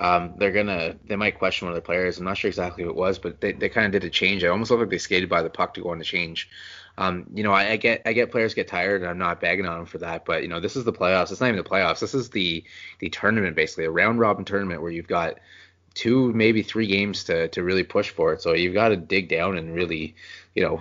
Um, 0.00 0.34
they're 0.36 0.50
gonna, 0.50 0.96
they 1.06 1.14
might 1.14 1.38
question 1.38 1.66
one 1.66 1.76
of 1.76 1.82
the 1.82 1.86
players. 1.86 2.18
I'm 2.18 2.24
not 2.24 2.36
sure 2.36 2.48
exactly 2.48 2.82
who 2.82 2.90
it 2.90 2.96
was, 2.96 3.20
but 3.20 3.40
they, 3.40 3.52
they 3.52 3.68
kind 3.68 3.86
of 3.86 3.92
did 3.92 4.04
a 4.04 4.10
change. 4.10 4.42
I 4.42 4.48
almost 4.48 4.72
looked 4.72 4.80
like 4.80 4.90
they 4.90 4.98
skated 4.98 5.28
by 5.28 5.42
the 5.42 5.50
puck 5.50 5.74
to 5.74 5.80
go 5.80 5.90
on 5.90 5.98
the 5.98 6.04
change. 6.04 6.50
Um, 6.96 7.26
you 7.34 7.42
know, 7.42 7.52
I, 7.52 7.72
I, 7.72 7.76
get 7.76 8.02
I 8.06 8.12
get 8.12 8.30
players 8.30 8.54
get 8.54 8.68
tired, 8.68 9.02
and 9.02 9.10
I'm 9.10 9.18
not 9.18 9.40
bagging 9.40 9.66
on 9.66 9.78
them 9.78 9.86
for 9.86 9.98
that. 9.98 10.24
But 10.24 10.42
you 10.42 10.48
know, 10.48 10.60
this 10.60 10.76
is 10.76 10.84
the 10.84 10.92
playoffs. 10.92 11.32
It's 11.32 11.40
not 11.40 11.48
even 11.48 11.56
the 11.56 11.68
playoffs. 11.68 12.00
This 12.00 12.14
is 12.14 12.30
the 12.30 12.64
the 13.00 13.10
tournament, 13.10 13.56
basically 13.56 13.84
a 13.84 13.90
round 13.90 14.20
robin 14.20 14.44
tournament 14.44 14.80
where 14.80 14.92
you've 14.92 15.08
got 15.08 15.38
two, 15.94 16.32
maybe 16.32 16.62
three 16.62 16.86
games 16.86 17.24
to, 17.24 17.48
to 17.48 17.62
really 17.62 17.84
push 17.84 18.10
for 18.10 18.32
it. 18.32 18.42
So 18.42 18.52
you've 18.52 18.74
got 18.74 18.88
to 18.88 18.96
dig 18.96 19.28
down 19.28 19.56
and 19.56 19.74
really 19.74 20.16
you 20.54 20.62
know, 20.62 20.80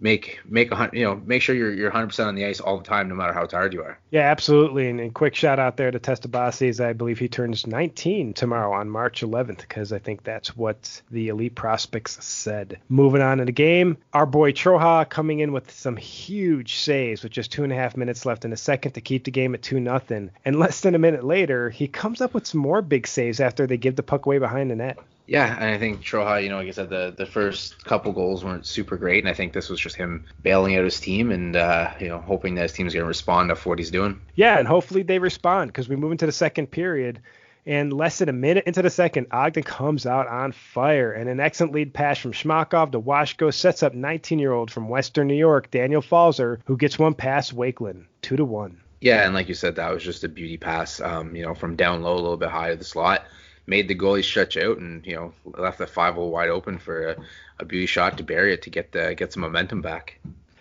make 0.00 0.40
make 0.46 0.72
a 0.72 0.90
you 0.92 1.04
know 1.04 1.16
make 1.26 1.42
sure 1.42 1.54
you're 1.54 1.72
you're 1.72 1.90
100% 1.90 2.26
on 2.26 2.34
the 2.34 2.46
ice 2.46 2.58
all 2.58 2.78
the 2.78 2.84
time, 2.84 3.08
no 3.08 3.14
matter 3.14 3.34
how 3.34 3.44
tired 3.44 3.74
you 3.74 3.82
are. 3.82 3.98
Yeah, 4.10 4.22
absolutely. 4.22 4.88
And, 4.88 5.10
quick 5.12 5.34
shout 5.34 5.58
out 5.58 5.76
there 5.76 5.90
to 5.90 5.98
Testabasi, 5.98 6.68
as 6.68 6.80
I 6.80 6.92
believe 6.92 7.18
he 7.18 7.28
turns 7.28 7.66
19 7.66 8.32
tomorrow 8.32 8.72
on 8.72 8.88
March 8.88 9.22
11th, 9.22 9.58
because 9.58 9.92
I 9.92 9.98
think 9.98 10.22
that's 10.22 10.56
what 10.56 11.02
the 11.10 11.28
elite 11.28 11.54
prospects 11.54 12.24
said. 12.24 12.78
Moving 12.88 13.20
on 13.20 13.40
in 13.40 13.46
the 13.46 13.52
game, 13.52 13.98
our 14.12 14.24
boy 14.24 14.52
Troja 14.52 15.08
coming 15.08 15.40
in 15.40 15.52
with 15.52 15.70
some 15.70 15.96
huge 15.96 16.76
saves 16.76 17.22
with 17.22 17.32
just 17.32 17.52
two 17.52 17.64
and 17.64 17.72
a 17.72 17.76
half 17.76 17.96
minutes 17.96 18.24
left 18.24 18.44
in 18.44 18.50
the 18.50 18.56
second 18.56 18.92
to 18.92 19.00
keep 19.00 19.24
the 19.24 19.30
game 19.30 19.54
at 19.54 19.62
two 19.62 19.80
nothing. 19.80 20.30
And 20.44 20.58
less 20.58 20.80
than 20.80 20.94
a 20.94 20.98
minute 20.98 21.24
later, 21.24 21.68
he 21.68 21.88
comes 21.88 22.20
up 22.20 22.32
with 22.32 22.46
some 22.46 22.60
more 22.60 22.82
big 22.82 23.06
saves 23.06 23.40
after 23.40 23.66
they 23.66 23.76
give 23.76 23.96
the 23.96 24.02
puck 24.02 24.26
away 24.26 24.38
behind 24.38 24.70
the 24.70 24.76
net. 24.76 24.98
Yeah, 25.26 25.54
and 25.54 25.64
I 25.64 25.78
think 25.78 26.02
Troja, 26.02 26.42
you 26.42 26.48
know, 26.48 26.56
like 26.56 26.66
I 26.66 26.72
said, 26.72 26.90
the 26.90 27.14
the 27.16 27.26
first 27.26 27.84
couple 27.84 28.12
goals 28.12 28.44
weren't 28.44 28.66
super 28.66 28.96
great, 28.96 29.22
and 29.22 29.28
I 29.28 29.34
think 29.34 29.52
this 29.52 29.68
was 29.68 29.78
just 29.78 29.94
him 29.94 30.26
bailing 30.42 30.76
out 30.76 30.82
his 30.82 30.98
team 30.98 31.30
and 31.30 31.54
uh, 31.54 31.92
you 32.00 32.08
know 32.08 32.18
hoping 32.18 32.56
that 32.56 32.62
his 32.62 32.72
team's 32.72 32.94
going 32.94 33.04
to 33.04 33.08
respond 33.08 33.48
to 33.48 33.68
what 33.68 33.78
he's 33.78 33.92
doing. 33.92 34.20
Yeah, 34.34 34.58
and 34.58 34.66
hopefully 34.66 35.02
they 35.02 35.20
respond 35.20 35.68
because 35.68 35.88
we 35.88 35.94
move 35.94 36.10
into 36.12 36.26
the 36.26 36.32
second 36.32 36.68
period. 36.68 37.20
And 37.66 37.92
less 37.92 38.18
than 38.18 38.28
a 38.30 38.32
minute 38.32 38.64
into 38.66 38.82
the 38.82 38.90
second, 38.90 39.26
Ogden 39.30 39.62
comes 39.62 40.06
out 40.06 40.26
on 40.26 40.52
fire. 40.52 41.12
And 41.12 41.28
an 41.28 41.40
excellent 41.40 41.74
lead 41.74 41.92
pass 41.92 42.18
from 42.18 42.32
Schmakov 42.32 42.92
to 42.92 43.00
Washko 43.00 43.52
sets 43.52 43.82
up 43.82 43.94
19 43.94 44.38
year 44.38 44.52
old 44.52 44.70
from 44.70 44.88
Western 44.88 45.28
New 45.28 45.34
York, 45.34 45.70
Daniel 45.70 46.00
Falzer, 46.00 46.58
who 46.64 46.78
gets 46.78 46.98
one 46.98 47.14
past 47.14 47.54
Wakeland, 47.54 48.06
2 48.22 48.36
to 48.36 48.44
1. 48.44 48.80
Yeah, 49.02 49.24
and 49.24 49.34
like 49.34 49.48
you 49.48 49.54
said, 49.54 49.76
that 49.76 49.92
was 49.92 50.02
just 50.02 50.24
a 50.24 50.28
beauty 50.28 50.56
pass, 50.56 51.00
um, 51.00 51.36
you 51.36 51.42
know, 51.42 51.54
from 51.54 51.76
down 51.76 52.02
low 52.02 52.14
a 52.14 52.16
little 52.16 52.36
bit 52.36 52.50
high 52.50 52.70
to 52.70 52.76
the 52.76 52.84
slot 52.84 53.24
made 53.70 53.86
the 53.86 53.94
goalie 53.94 54.24
stretch 54.24 54.56
out 54.56 54.78
and 54.78 55.06
you 55.06 55.14
know 55.14 55.32
left 55.44 55.78
the 55.78 55.86
five 55.86 56.14
hole 56.14 56.30
wide 56.30 56.50
open 56.50 56.76
for 56.76 57.10
a, 57.10 57.16
a 57.60 57.64
beauty 57.64 57.86
shot 57.86 58.18
to 58.18 58.24
bury 58.24 58.52
it 58.52 58.62
to 58.62 58.68
get 58.68 58.92
the 58.92 59.14
get 59.14 59.32
some 59.32 59.40
momentum 59.42 59.80
back. 59.80 60.18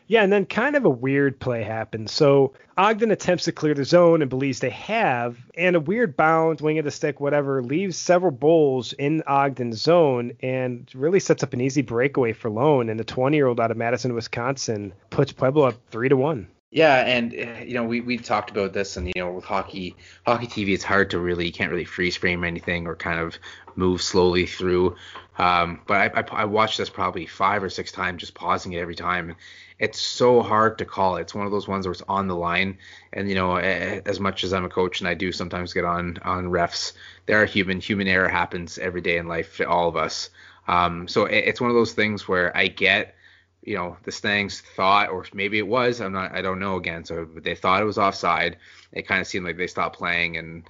Yeah, 0.07 0.23
and 0.23 0.33
then 0.33 0.47
kind 0.47 0.75
of 0.75 0.85
a 0.85 0.89
weird 0.89 1.39
play 1.39 1.61
happens. 1.61 2.11
So 2.11 2.53
Ogden 2.75 3.11
attempts 3.11 3.43
to 3.43 3.51
clear 3.51 3.75
the 3.75 3.85
zone 3.85 4.23
and 4.23 4.29
believes 4.29 4.59
they 4.59 4.71
have, 4.71 5.37
and 5.55 5.75
a 5.75 5.79
weird 5.79 6.17
bound, 6.17 6.61
wing 6.61 6.79
of 6.79 6.85
the 6.85 6.89
stick, 6.89 7.19
whatever, 7.19 7.61
leaves 7.61 7.95
several 7.95 8.31
bowls 8.31 8.91
in 8.93 9.21
Ogden's 9.27 9.79
zone 9.79 10.31
and 10.41 10.89
really 10.95 11.19
sets 11.19 11.43
up 11.43 11.53
an 11.53 11.61
easy 11.61 11.83
breakaway 11.83 12.33
for 12.33 12.49
Lone. 12.49 12.89
And 12.89 12.99
the 12.99 13.03
20 13.03 13.37
year 13.37 13.45
old 13.45 13.59
out 13.59 13.69
of 13.69 13.77
Madison, 13.77 14.15
Wisconsin, 14.15 14.93
puts 15.11 15.31
Pueblo 15.31 15.67
up 15.67 15.75
three 15.91 16.09
to 16.09 16.17
one. 16.17 16.47
Yeah, 16.71 16.97
and 16.97 17.33
uh, 17.33 17.63
you 17.63 17.73
know 17.73 17.83
we, 17.83 18.01
we 18.01 18.17
talked 18.17 18.51
about 18.51 18.73
this, 18.73 18.95
and 18.95 19.07
you 19.07 19.13
know 19.17 19.31
with 19.31 19.43
hockey 19.43 19.95
hockey 20.23 20.45
TV, 20.45 20.73
it's 20.75 20.83
hard 20.83 21.09
to 21.11 21.19
really 21.19 21.47
you 21.47 21.51
can't 21.51 21.71
really 21.71 21.85
freeze 21.85 22.15
frame 22.15 22.43
anything 22.43 22.85
or 22.85 22.95
kind 22.95 23.19
of 23.19 23.39
move 23.75 24.03
slowly 24.03 24.45
through. 24.45 24.95
Um, 25.39 25.81
but 25.87 26.15
I, 26.15 26.19
I, 26.19 26.41
I 26.41 26.45
watched 26.45 26.77
this 26.77 26.89
probably 26.89 27.25
five 27.25 27.63
or 27.63 27.69
six 27.69 27.91
times, 27.91 28.19
just 28.19 28.35
pausing 28.35 28.73
it 28.73 28.79
every 28.79 28.93
time. 28.93 29.35
It's 29.79 29.99
so 29.99 30.43
hard 30.43 30.77
to 30.79 30.85
call. 30.85 31.15
It's 31.15 31.33
one 31.33 31.45
of 31.45 31.51
those 31.51 31.67
ones 31.67 31.87
where 31.87 31.93
it's 31.93 32.03
on 32.07 32.27
the 32.27 32.35
line, 32.35 32.77
and 33.13 33.27
you 33.27 33.35
know 33.35 33.57
as 33.57 34.19
much 34.19 34.43
as 34.43 34.53
I'm 34.53 34.65
a 34.65 34.69
coach 34.69 34.99
and 34.99 35.09
I 35.09 35.15
do 35.15 35.31
sometimes 35.31 35.73
get 35.73 35.85
on 35.85 36.19
on 36.23 36.51
refs, 36.51 36.93
there 37.25 37.41
are 37.41 37.45
human 37.45 37.79
human 37.79 38.07
error 38.07 38.29
happens 38.29 38.77
every 38.77 39.01
day 39.01 39.17
in 39.17 39.27
life 39.27 39.59
all 39.67 39.87
of 39.87 39.95
us. 39.95 40.29
Um, 40.67 41.07
so 41.07 41.25
it, 41.25 41.45
it's 41.45 41.61
one 41.61 41.71
of 41.71 41.75
those 41.75 41.93
things 41.93 42.27
where 42.27 42.55
I 42.55 42.67
get 42.67 43.15
you 43.63 43.75
know 43.75 43.97
the 44.03 44.11
Stangs 44.11 44.61
thought, 44.75 45.09
or 45.09 45.25
maybe 45.33 45.57
it 45.57 45.67
was. 45.67 46.01
I'm 46.01 46.13
not. 46.13 46.31
I 46.33 46.41
don't 46.41 46.59
know 46.59 46.75
again. 46.77 47.03
So 47.05 47.25
they 47.25 47.55
thought 47.55 47.81
it 47.81 47.85
was 47.85 47.97
offside. 47.97 48.57
It 48.91 49.07
kind 49.07 49.21
of 49.21 49.27
seemed 49.27 49.45
like 49.45 49.57
they 49.57 49.67
stopped 49.67 49.97
playing, 49.97 50.37
and 50.37 50.63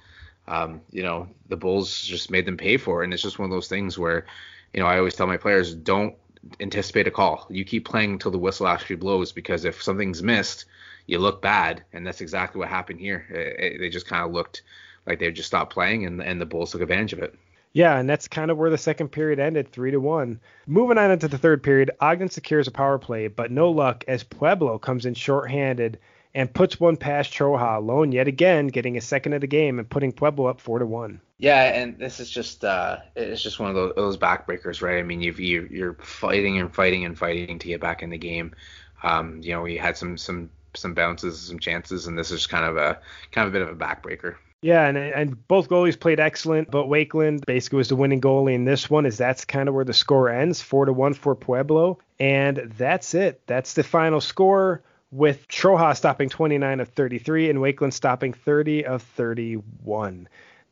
um, 0.48 0.80
you 0.90 1.02
know 1.02 1.28
the 1.48 1.56
Bulls 1.56 2.02
just 2.02 2.30
made 2.30 2.46
them 2.46 2.56
pay 2.56 2.76
for 2.76 3.00
it. 3.00 3.04
And 3.04 3.14
it's 3.14 3.22
just 3.22 3.38
one 3.38 3.50
of 3.50 3.54
those 3.54 3.68
things 3.68 3.98
where, 3.98 4.26
you 4.72 4.80
know, 4.80 4.86
I 4.86 4.98
always 4.98 5.14
tell 5.14 5.26
my 5.26 5.36
players 5.36 5.74
don't 5.74 6.14
anticipate 6.58 7.06
a 7.06 7.10
call. 7.10 7.46
You 7.50 7.64
keep 7.64 7.84
playing 7.84 8.12
until 8.12 8.30
the 8.30 8.38
whistle 8.38 8.66
actually 8.66 8.96
blows 8.96 9.30
because 9.32 9.64
if 9.64 9.82
something's 9.82 10.22
missed, 10.22 10.64
you 11.06 11.18
look 11.18 11.42
bad, 11.42 11.84
and 11.92 12.06
that's 12.06 12.20
exactly 12.20 12.58
what 12.58 12.68
happened 12.68 13.00
here. 13.00 13.26
It, 13.30 13.74
it, 13.74 13.78
they 13.78 13.88
just 13.88 14.06
kind 14.06 14.24
of 14.24 14.32
looked 14.32 14.62
like 15.06 15.18
they 15.18 15.30
just 15.30 15.48
stopped 15.48 15.72
playing, 15.72 16.06
and 16.06 16.20
and 16.22 16.40
the 16.40 16.46
Bulls 16.46 16.72
took 16.72 16.82
advantage 16.82 17.12
of 17.12 17.20
it. 17.20 17.34
Yeah, 17.72 17.98
and 17.98 18.08
that's 18.08 18.28
kind 18.28 18.50
of 18.50 18.58
where 18.58 18.70
the 18.70 18.78
second 18.78 19.08
period 19.08 19.38
ended, 19.38 19.70
three 19.70 19.92
to 19.92 20.00
one. 20.00 20.40
Moving 20.66 20.98
on 20.98 21.10
into 21.10 21.28
the 21.28 21.38
third 21.38 21.62
period, 21.62 21.92
Ogden 22.00 22.28
secures 22.28 22.66
a 22.66 22.72
power 22.72 22.98
play, 22.98 23.28
but 23.28 23.50
no 23.50 23.70
luck 23.70 24.04
as 24.08 24.24
Pueblo 24.24 24.78
comes 24.78 25.06
in 25.06 25.14
shorthanded 25.14 25.98
and 26.34 26.52
puts 26.52 26.78
one 26.78 26.96
past 26.96 27.32
Troja 27.32 27.76
alone 27.76 28.12
yet 28.12 28.28
again, 28.28 28.68
getting 28.68 28.96
a 28.96 29.00
second 29.00 29.32
of 29.32 29.40
the 29.40 29.46
game 29.46 29.78
and 29.78 29.88
putting 29.88 30.12
Pueblo 30.12 30.46
up 30.46 30.60
four 30.60 30.78
to 30.78 30.86
one. 30.86 31.20
Yeah, 31.38 31.62
and 31.62 31.98
this 31.98 32.20
is 32.20 32.30
just 32.30 32.64
uh, 32.64 32.98
it's 33.16 33.42
just 33.42 33.58
one 33.58 33.70
of 33.70 33.74
those, 33.74 33.94
those 33.96 34.16
backbreakers, 34.16 34.82
right? 34.82 34.98
I 34.98 35.02
mean, 35.02 35.20
you 35.20 35.32
you're 35.32 35.94
fighting 35.94 36.58
and 36.58 36.74
fighting 36.74 37.04
and 37.04 37.18
fighting 37.18 37.58
to 37.58 37.68
get 37.68 37.80
back 37.80 38.02
in 38.02 38.10
the 38.10 38.18
game. 38.18 38.54
Um, 39.02 39.40
you 39.42 39.52
know, 39.52 39.62
we 39.62 39.76
had 39.76 39.96
some 39.96 40.18
some 40.18 40.50
some 40.74 40.94
bounces, 40.94 41.40
some 41.40 41.58
chances, 41.58 42.06
and 42.06 42.18
this 42.18 42.30
is 42.30 42.46
kind 42.46 42.64
of 42.64 42.76
a 42.76 43.00
kind 43.32 43.48
of 43.48 43.54
a 43.54 43.58
bit 43.58 43.62
of 43.62 43.74
a 43.74 43.74
backbreaker. 43.74 44.36
Yeah, 44.62 44.86
and 44.86 44.98
and 44.98 45.48
both 45.48 45.70
goalies 45.70 45.98
played 45.98 46.20
excellent, 46.20 46.70
but 46.70 46.86
Wakeland 46.86 47.46
basically 47.46 47.78
was 47.78 47.88
the 47.88 47.96
winning 47.96 48.20
goalie 48.20 48.54
in 48.54 48.66
this 48.66 48.90
one. 48.90 49.06
Is 49.06 49.16
that's 49.16 49.46
kind 49.46 49.68
of 49.68 49.74
where 49.74 49.86
the 49.86 49.94
score 49.94 50.28
ends, 50.28 50.60
four 50.60 50.84
to 50.84 50.92
one 50.92 51.14
for 51.14 51.34
Pueblo, 51.34 51.98
and 52.18 52.70
that's 52.76 53.14
it. 53.14 53.40
That's 53.46 53.72
the 53.72 53.82
final 53.82 54.20
score 54.20 54.82
with 55.10 55.48
Troja 55.48 55.96
stopping 55.96 56.28
29 56.28 56.80
of 56.80 56.88
33 56.90 57.50
and 57.50 57.58
Wakeland 57.58 57.94
stopping 57.94 58.32
30 58.34 58.84
of 58.84 59.02
31. 59.02 60.28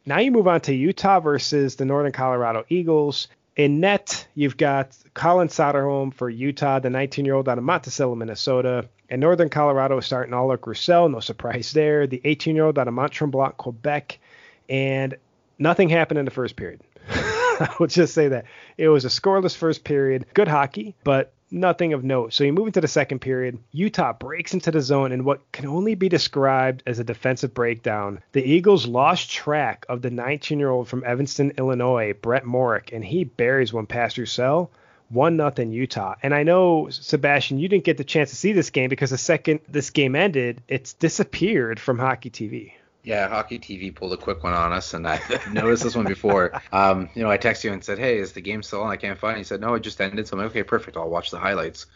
Now 0.07 0.18
you 0.18 0.33
move 0.33 0.46
on 0.48 0.61
to 0.62 0.74
Utah 0.74 1.20
versus 1.20 1.77
the 1.77 1.85
Northern 1.85 2.12
Colorado 2.12 2.64
Eagles. 2.68 3.29
In 3.59 3.81
net, 3.81 4.29
you've 4.37 4.57
got 4.57 4.97
Colin 5.14 5.49
Soderholm 5.49 6.14
for 6.14 6.31
Utah, 6.31 6.79
the 6.79 6.90
19 6.90 7.25
year 7.25 7.35
old 7.35 7.49
out 7.49 7.59
of 7.59 7.64
Monticello, 7.64 8.14
Minnesota. 8.14 8.88
And 9.11 9.21
Northern 9.21 9.49
Colorado 9.49 9.99
is 9.99 10.07
starting 10.07 10.33
Ulrich 10.33 10.64
Roussel, 10.64 11.09
no 11.09 11.18
surprise 11.18 11.73
there. 11.73 12.07
The 12.07 12.21
18 12.25 12.55
year 12.55 12.66
old 12.66 12.79
out 12.79 12.87
of 12.87 12.94
Mont 12.94 13.12
Tremblant, 13.12 13.57
Quebec. 13.57 14.21
And 14.68 15.16
nothing 15.59 15.88
happened 15.88 16.18
in 16.21 16.25
the 16.25 16.31
first 16.31 16.55
period. 16.55 16.83
I 17.11 17.75
will 17.81 17.88
just 17.88 18.14
say 18.14 18.29
that. 18.29 18.44
It 18.77 18.90
was 18.90 19.05
a 19.05 19.09
scoreless 19.09 19.57
first 19.57 19.83
period. 19.83 20.27
Good 20.35 20.47
hockey, 20.47 20.94
but 21.03 21.33
nothing 21.50 21.92
of 21.92 22.04
note. 22.04 22.32
So 22.32 22.44
you 22.44 22.52
move 22.52 22.66
into 22.66 22.80
the 22.80 22.88
second 22.88 23.20
period. 23.20 23.58
Utah 23.72 24.12
breaks 24.12 24.54
into 24.54 24.70
the 24.70 24.80
zone 24.80 25.12
in 25.12 25.24
what 25.24 25.50
can 25.52 25.66
only 25.66 25.94
be 25.94 26.08
described 26.08 26.82
as 26.87 26.98
a 26.98 27.04
defensive 27.04 27.54
breakdown. 27.54 28.22
The 28.32 28.42
Eagles 28.42 28.87
lost 28.87 29.30
track 29.30 29.87
of 29.88 30.02
the 30.02 30.11
19 30.11 30.58
year 30.58 30.70
old 30.70 30.88
from 30.88 31.04
Evanston, 31.04 31.52
Illinois, 31.58 32.12
Brett 32.12 32.44
Morick, 32.44 32.92
and 32.92 33.04
he 33.04 33.24
buries 33.24 33.72
one 33.72 33.87
past 33.87 34.18
Roussel. 34.18 34.70
One 35.11 35.38
nothing 35.38 35.72
Utah. 35.72 36.16
And 36.22 36.34
I 36.34 36.42
know 36.42 36.88
Sebastien, 36.90 37.58
you 37.58 37.68
didn't 37.68 37.84
get 37.84 37.96
the 37.96 38.04
chance 38.04 38.28
to 38.28 38.37
see 38.37 38.52
this 38.52 38.68
game 38.68 38.90
because 38.90 39.08
the 39.08 39.16
second 39.16 39.61
this 39.66 39.88
game 39.88 40.14
ended, 40.14 40.61
it's 40.68 40.92
disappeared 40.92 41.80
from 41.80 41.98
Hockey 41.98 42.28
TV. 42.28 42.72
Yeah, 43.02 43.28
Hockey 43.28 43.58
TV 43.58 43.94
pulled 43.94 44.12
a 44.12 44.16
quick 44.16 44.42
one 44.42 44.52
on 44.52 44.72
us, 44.72 44.94
and 44.94 45.06
I 45.06 45.20
noticed 45.52 45.82
this 45.82 45.96
one 45.96 46.06
before. 46.06 46.61
Um, 46.72 47.08
you 47.14 47.22
know, 47.22 47.30
I 47.30 47.38
texted 47.38 47.64
you 47.64 47.72
and 47.72 47.82
said, 47.84 47.98
"Hey, 47.98 48.18
is 48.18 48.32
the 48.32 48.40
game 48.40 48.62
still 48.62 48.82
on? 48.82 48.90
I 48.90 48.96
can't 48.96 49.18
find." 49.18 49.37
it. 49.37 49.38
He 49.38 49.44
said, 49.44 49.61
"No, 49.61 49.74
it 49.74 49.80
just 49.80 50.00
ended." 50.00 50.26
So 50.26 50.37
I'm 50.37 50.42
like, 50.42 50.50
"Okay, 50.50 50.62
perfect. 50.62 50.96
I'll 50.96 51.11
watch 51.11 51.30
the 51.30 51.38
highlights." 51.38 51.87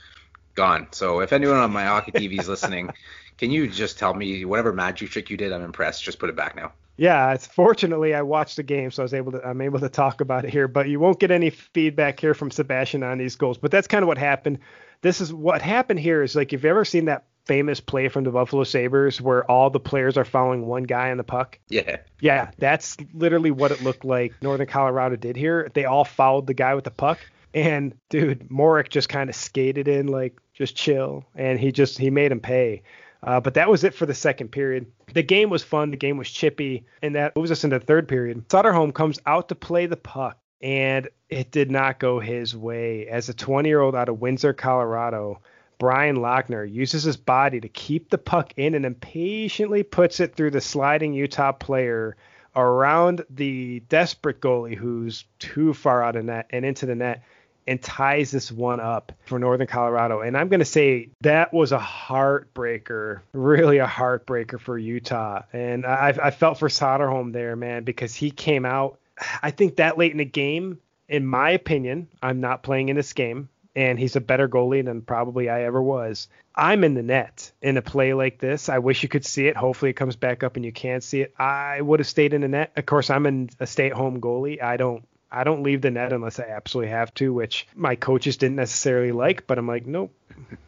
Gone. 0.55 0.89
So 0.91 1.21
if 1.21 1.33
anyone 1.33 1.57
on 1.57 1.73
my 1.73 1.85
Hockey 1.85 2.13
TV 2.13 2.39
is 2.39 2.49
listening, 2.49 2.91
can 3.39 3.51
you 3.51 3.69
just 3.69 3.99
tell 3.99 4.13
me 4.13 4.45
whatever 4.45 4.73
magic 4.73 5.09
trick 5.09 5.31
you 5.31 5.39
did? 5.39 5.51
I'm 5.51 5.63
impressed. 5.63 6.05
Just 6.05 6.19
put 6.19 6.29
it 6.29 6.37
back 6.37 6.55
now. 6.57 6.73
Yeah, 6.99 7.33
it's 7.33 7.47
fortunately 7.47 8.15
I 8.15 8.21
watched 8.21 8.57
the 8.57 8.63
game, 8.63 8.91
so 8.91 9.03
I 9.03 9.05
was 9.05 9.15
able 9.15 9.33
to 9.33 9.47
I'm 9.47 9.63
able 9.63 9.81
to 9.81 9.89
talk 9.89 10.21
about 10.21 10.45
it 10.45 10.51
here. 10.51 10.69
But 10.69 10.89
you 10.89 11.01
won't 11.01 11.19
get 11.19 11.31
any 11.31 11.51
feedback 11.51 12.21
here 12.21 12.35
from 12.35 12.51
Sebastien 12.51 13.03
on 13.03 13.19
these 13.19 13.37
goals. 13.37 13.59
But 13.59 13.71
that's 13.71 13.89
kind 13.89 14.03
of 14.03 14.09
what 14.09 14.19
happened. 14.19 14.59
This 15.01 15.21
is 15.21 15.33
what 15.33 15.63
happened 15.63 16.01
here 16.01 16.23
is 16.23 16.37
like 16.37 16.53
if 16.53 16.61
you've 16.61 16.67
ever 16.67 16.85
seen 16.85 17.07
that 17.07 17.25
famous 17.47 17.81
play 17.81 18.09
from 18.09 18.25
the 18.25 18.31
Buffalo 18.31 18.65
Sabres 18.65 19.21
where 19.21 19.49
all 19.51 19.71
the 19.71 19.81
players 19.81 20.17
are 20.17 20.25
following 20.25 20.67
one 20.67 20.85
guy 20.85 21.11
on 21.11 21.17
the 21.17 21.25
puck. 21.25 21.59
Yeah. 21.69 21.99
Yeah, 22.21 22.51
that's 22.59 22.97
literally 23.13 23.51
what 23.51 23.73
it 23.73 23.83
looked 23.83 24.05
like 24.05 24.35
Northern 24.43 24.67
Colorado 24.67 25.17
did 25.17 25.37
here. 25.37 25.71
They 25.75 25.85
all 25.85 26.05
followed 26.05 26.47
the 26.47 26.55
guy 26.55 26.75
with 26.75 26.85
the 26.85 26.91
puck. 26.91 27.19
And 27.55 27.95
dude, 28.11 28.49
Morick 28.49 28.89
just 28.89 29.09
kind 29.09 29.29
of 29.29 29.37
skated 29.37 29.89
in 29.89 30.07
like 30.07 30.39
just 30.55 30.77
chill 30.77 31.25
and 31.35 31.59
he 31.59 31.73
just 31.73 31.99
he 31.99 32.11
made 32.11 32.33
him 32.33 32.41
pay. 32.41 32.83
Uh, 33.25 33.41
but 33.41 33.55
that 33.55 33.71
was 33.71 33.85
it 33.85 33.95
for 33.95 34.07
the 34.07 34.15
second 34.15 34.49
period. 34.49 34.87
The 35.13 35.23
game 35.23 35.51
was 35.51 35.63
fun. 35.63 35.91
The 35.91 35.97
game 35.97 36.17
was 36.17 36.31
chippy, 36.31 36.87
and 37.03 37.15
that 37.15 37.37
moves 37.37 37.51
us 37.51 37.63
into 37.63 37.79
the 37.79 37.85
third 37.85 38.09
period. 38.09 38.49
Soderholm 38.49 38.93
comes 38.93 39.21
out 39.27 39.49
to 39.51 39.55
play 39.55 39.87
the 39.87 39.97
puck, 39.97 40.39
and 40.61 41.09
it 41.29 41.51
did 41.53 41.71
not 41.71 42.01
go 42.01 42.19
his 42.19 42.57
way. 42.57 43.07
As 43.07 43.29
a 43.29 43.35
20 43.35 43.69
year 43.69 43.81
old 43.81 43.95
out 43.95 44.09
of 44.09 44.21
Windsor, 44.21 44.53
Colorado, 44.53 45.41
Brian 45.83 46.19
Lochner 46.19 46.73
uses 46.73 47.03
his 47.03 47.17
body 47.17 47.61
to 47.61 47.69
keep 47.69 48.09
the 48.09 48.17
puck 48.17 48.53
in 48.57 48.77
and 48.77 48.87
impatiently 48.87 49.83
puts 49.83 50.21
it 50.21 50.37
through 50.37 50.53
the 50.53 50.61
sliding 50.61 51.13
Utah 51.13 51.51
player 51.51 52.17
around 52.55 53.25
the 53.29 53.81
desperate 53.89 54.41
goalie 54.41 54.77
who's 54.77 55.25
too 55.41 55.75
far 55.75 56.05
out 56.05 56.15
of 56.15 56.25
net 56.25 56.47
and 56.51 56.65
into 56.65 56.87
the 56.87 56.95
net 56.95 57.25
and 57.67 57.83
ties 57.83 58.31
this 58.31 58.53
one 58.53 58.79
up 58.79 59.11
for 59.25 59.41
Northern 59.41 59.67
Colorado. 59.67 60.21
And 60.21 60.37
I'm 60.37 60.47
going 60.47 60.61
to 60.61 60.65
say 60.65 61.09
that 61.23 61.53
was 61.53 61.73
a 61.73 61.81
heartbreaker, 61.81 63.23
really 63.33 63.79
a 63.79 63.87
heartbreaker 63.89 64.61
for 64.61 64.79
Utah. 64.79 65.43
And 65.53 65.85
I, 65.85 66.15
I 66.23 66.31
felt 66.31 66.61
for 66.61 66.69
Soderholm 66.69 67.33
there, 67.33 67.57
man, 67.57 67.83
because 67.83 68.15
he 68.15 68.31
came 68.31 68.65
out. 68.65 69.01
I 69.43 69.51
think 69.51 69.75
that 69.77 69.99
late 69.99 70.13
in 70.13 70.19
the 70.19 70.25
game, 70.25 70.79
in 71.09 71.27
my 71.27 71.51
opinion, 71.51 72.07
I'm 72.23 72.41
not 72.41 72.63
playing 72.63 72.89
in 72.89 72.95
this 72.95 73.13
game, 73.15 73.49
and 73.75 73.99
he's 73.99 74.17
a 74.17 74.21
better 74.21 74.49
goalie 74.49 74.85
than 74.85 75.03
probably 75.03 75.49
I 75.49 75.63
ever 75.63 75.83
was. 75.83 76.29
I'm 76.55 76.85
in 76.85 76.95
the 76.95 77.03
net 77.03 77.53
in 77.63 77.77
a 77.77 77.83
play 77.83 78.13
like 78.13 78.39
this. 78.39 78.69
I 78.69 78.79
wish 78.79 79.03
you 79.03 79.09
could 79.09 79.25
see 79.25 79.47
it. 79.47 79.57
Hopefully 79.57 79.91
it 79.91 79.95
comes 79.95 80.17
back 80.17 80.43
up 80.43 80.57
and 80.57 80.65
you 80.65 80.73
can 80.73 81.01
see 81.01 81.23
it. 81.23 81.35
I 81.39 81.81
would 81.81 82.01
have 82.01 82.07
stayed 82.07 82.35
in 82.35 82.43
the 82.43 82.49
net. 82.49 82.73
Of 82.77 82.87
course, 82.87 83.09
I'm 83.09 83.27
in 83.27 83.51
a 83.59 83.67
stay-at-home 83.67 84.21
goalie. 84.21 84.63
I 84.63 84.77
don't 84.77 85.07
I 85.31 85.45
don't 85.45 85.63
leave 85.63 85.81
the 85.81 85.91
net 85.91 86.13
unless 86.13 86.39
I 86.39 86.45
absolutely 86.45 86.91
have 86.91 87.15
to, 87.15 87.33
which 87.33 87.67
my 87.75 87.97
coaches 87.97 88.37
didn't 88.37 88.57
necessarily 88.57 89.13
like, 89.13 89.47
but 89.47 89.59
I'm 89.59 89.67
like, 89.67 89.87
nope. 89.87 90.15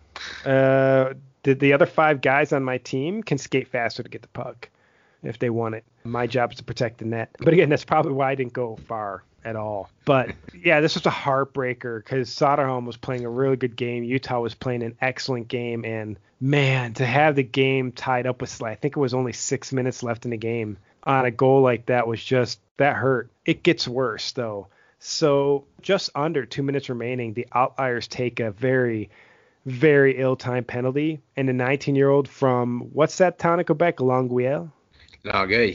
Uh, 0.47 1.15
the, 1.43 1.55
the 1.55 1.73
other 1.73 1.87
five 1.87 2.21
guys 2.21 2.53
on 2.53 2.63
my 2.63 2.79
team 2.79 3.21
can 3.21 3.37
skate 3.37 3.67
faster 3.67 4.01
to 4.01 4.09
get 4.09 4.23
the 4.23 4.29
puck 4.29 4.71
if 5.25 5.41
they 5.41 5.51
want 5.51 5.75
it. 5.75 5.85
My 6.05 6.27
job 6.27 6.53
is 6.53 6.59
to 6.59 6.65
protect 6.65 6.99
the 6.99 7.07
net. 7.07 7.35
But 7.39 7.55
again, 7.55 7.69
that's 7.69 7.85
probably 7.85 8.13
why 8.13 8.31
I 8.31 8.35
didn't 8.35 8.53
go 8.53 8.77
far 8.77 9.23
at 9.45 9.57
all. 9.57 9.91
But 10.05 10.31
yeah, 10.55 10.81
this 10.81 10.95
was 10.95 11.07
a 11.07 11.11
heartbreaker 11.11 12.03
because 12.03 12.31
Soderholm 12.31 12.87
was 12.87 12.97
playing 12.97 13.25
a 13.25 13.31
really 13.31 13.57
good 13.57 13.77
game. 13.77 14.05
Utah 14.05 14.41
was 14.41 14.55
playing 14.55 14.83
an 14.83 14.97
excellent 15.01 15.49
game. 15.49 15.85
And 15.85 16.19
man, 16.41 16.95
to 16.95 17.07
have 17.07 17.37
the 17.37 17.43
game 17.43 17.93
tied 17.93 18.27
up 18.27 18.41
with, 18.41 18.63
I 18.63 18.75
think 18.75 18.97
it 18.97 19.01
was 19.01 19.15
only 19.15 19.33
six 19.33 19.73
minutes 19.73 20.03
left 20.03 20.25
in 20.25 20.31
the 20.31 20.37
game 20.37 20.79
on 21.05 21.25
a 21.25 21.31
goal 21.31 21.61
like 21.63 21.87
that 21.87 22.07
was 22.07 22.23
just 22.23 22.61
that 22.77 22.97
hurt. 22.97 23.31
It 23.45 23.63
gets 23.63 23.87
worse 23.87 24.33
though. 24.33 24.69
So 24.99 25.65
just 25.83 26.11
under 26.15 26.47
two 26.47 26.63
minutes 26.63 26.89
remaining, 26.89 27.35
the 27.35 27.47
Outliers 27.53 28.09
take 28.09 28.41
a 28.41 28.51
very, 28.51 29.11
very 29.67 30.19
ill-timed 30.19 30.67
penalty, 30.67 31.21
and 31.37 31.49
a 31.51 31.53
19-year-old 31.53 32.27
from 32.27 32.89
what's 32.93 33.19
that 33.19 33.39
town 33.39 33.61
in 33.61 33.67
Quebec, 33.67 34.01
Longueuil? 34.01 34.73
Longueuil. 35.25 35.75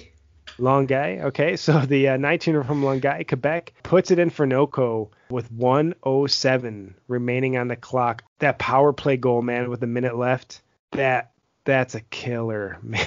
Longueuil. 0.59 1.27
Okay, 1.27 1.55
so 1.55 1.79
the 1.79 2.09
uh, 2.09 2.17
19-year-old 2.17 2.67
from 2.67 2.83
Longueuil, 2.83 3.23
Quebec, 3.25 3.73
puts 3.83 4.11
it 4.11 4.19
in 4.19 4.29
for 4.29 4.45
NOCO 4.45 5.09
with 5.29 5.51
107 5.51 6.95
remaining 7.07 7.57
on 7.57 7.67
the 7.67 7.75
clock. 7.75 8.23
That 8.39 8.59
power 8.59 8.93
play 8.93 9.17
goal, 9.17 9.41
man, 9.41 9.69
with 9.69 9.83
a 9.83 9.87
minute 9.87 10.17
left. 10.17 10.61
That 10.91 11.31
that's 11.65 11.95
a 11.95 12.01
killer, 12.01 12.77
man. 12.83 13.05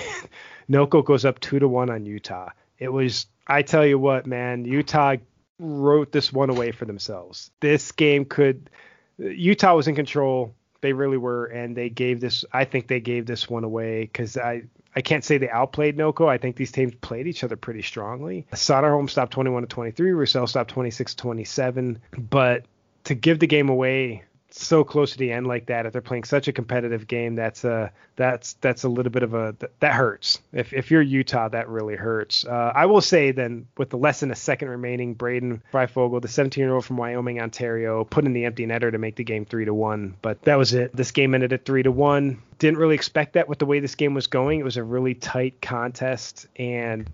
NOCO 0.68 1.04
goes 1.04 1.24
up 1.24 1.40
two 1.40 1.58
to 1.58 1.68
one 1.68 1.90
on 1.90 2.06
Utah. 2.06 2.50
It 2.78 2.88
was, 2.88 3.26
I 3.46 3.62
tell 3.62 3.84
you 3.84 3.98
what, 3.98 4.26
man, 4.26 4.64
Utah 4.64 5.16
wrote 5.58 6.12
this 6.12 6.32
one 6.32 6.50
away 6.50 6.72
for 6.72 6.84
themselves. 6.84 7.50
This 7.60 7.92
game 7.92 8.24
could, 8.24 8.70
Utah 9.18 9.74
was 9.76 9.88
in 9.88 9.94
control. 9.94 10.54
They 10.80 10.92
really 10.92 11.16
were, 11.16 11.46
and 11.46 11.76
they 11.76 11.88
gave 11.90 12.20
this. 12.20 12.44
I 12.52 12.64
think 12.64 12.88
they 12.88 13.00
gave 13.00 13.26
this 13.26 13.48
one 13.48 13.62
away 13.62 14.02
because 14.02 14.36
I, 14.36 14.62
I 14.94 15.00
can't 15.00 15.24
say 15.24 15.38
they 15.38 15.48
outplayed 15.48 15.96
NOCO. 15.96 16.28
I 16.28 16.38
think 16.38 16.57
these 16.57 16.72
teams 16.72 16.94
played 17.00 17.26
each 17.26 17.44
other 17.44 17.57
pretty 17.57 17.83
strongly. 17.83 18.46
Soderholm 18.52 19.09
stopped 19.09 19.33
21 19.33 19.62
to 19.62 19.66
23. 19.66 20.12
Roussel 20.12 20.46
stopped 20.46 20.70
26 20.70 21.14
to 21.14 21.22
27. 21.22 22.00
But 22.31 22.66
to 23.05 23.14
give 23.14 23.38
the 23.38 23.46
game 23.46 23.68
away 23.68 24.24
so 24.58 24.84
close 24.84 25.12
to 25.12 25.18
the 25.18 25.32
end 25.32 25.46
like 25.46 25.66
that 25.66 25.86
if 25.86 25.92
they're 25.92 26.02
playing 26.02 26.24
such 26.24 26.48
a 26.48 26.52
competitive 26.52 27.06
game 27.06 27.34
that's 27.34 27.64
a 27.64 27.92
that's 28.16 28.54
that's 28.54 28.84
a 28.84 28.88
little 28.88 29.10
bit 29.10 29.22
of 29.22 29.34
a 29.34 29.54
that 29.80 29.94
hurts. 29.94 30.40
If 30.52 30.72
if 30.72 30.90
you're 30.90 31.02
Utah 31.02 31.48
that 31.48 31.68
really 31.68 31.96
hurts. 31.96 32.44
Uh, 32.44 32.72
I 32.74 32.86
will 32.86 33.00
say 33.00 33.32
then 33.32 33.66
with 33.78 33.90
the 33.90 33.96
less 33.96 34.20
than 34.20 34.30
a 34.30 34.36
second 34.36 34.68
remaining 34.68 35.14
Braden 35.14 35.62
Freifogel 35.72 36.20
the 36.20 36.28
17 36.28 36.62
year 36.62 36.74
old 36.74 36.84
from 36.84 36.96
Wyoming 36.96 37.40
Ontario 37.40 38.04
put 38.04 38.24
in 38.24 38.32
the 38.32 38.44
empty 38.44 38.66
netter 38.66 38.90
to 38.90 38.98
make 38.98 39.16
the 39.16 39.24
game 39.24 39.44
three 39.44 39.64
to 39.64 39.74
one. 39.74 40.16
But 40.22 40.42
that 40.42 40.56
was 40.56 40.74
it. 40.74 40.94
This 40.94 41.10
game 41.10 41.34
ended 41.34 41.52
at 41.52 41.64
three 41.64 41.82
to 41.82 41.92
one. 41.92 42.42
Didn't 42.58 42.78
really 42.78 42.94
expect 42.94 43.32
that 43.34 43.48
with 43.48 43.58
the 43.58 43.66
way 43.66 43.80
this 43.80 43.94
game 43.94 44.14
was 44.14 44.26
going. 44.26 44.60
It 44.60 44.64
was 44.64 44.76
a 44.76 44.84
really 44.84 45.14
tight 45.14 45.60
contest 45.60 46.46
and 46.56 47.08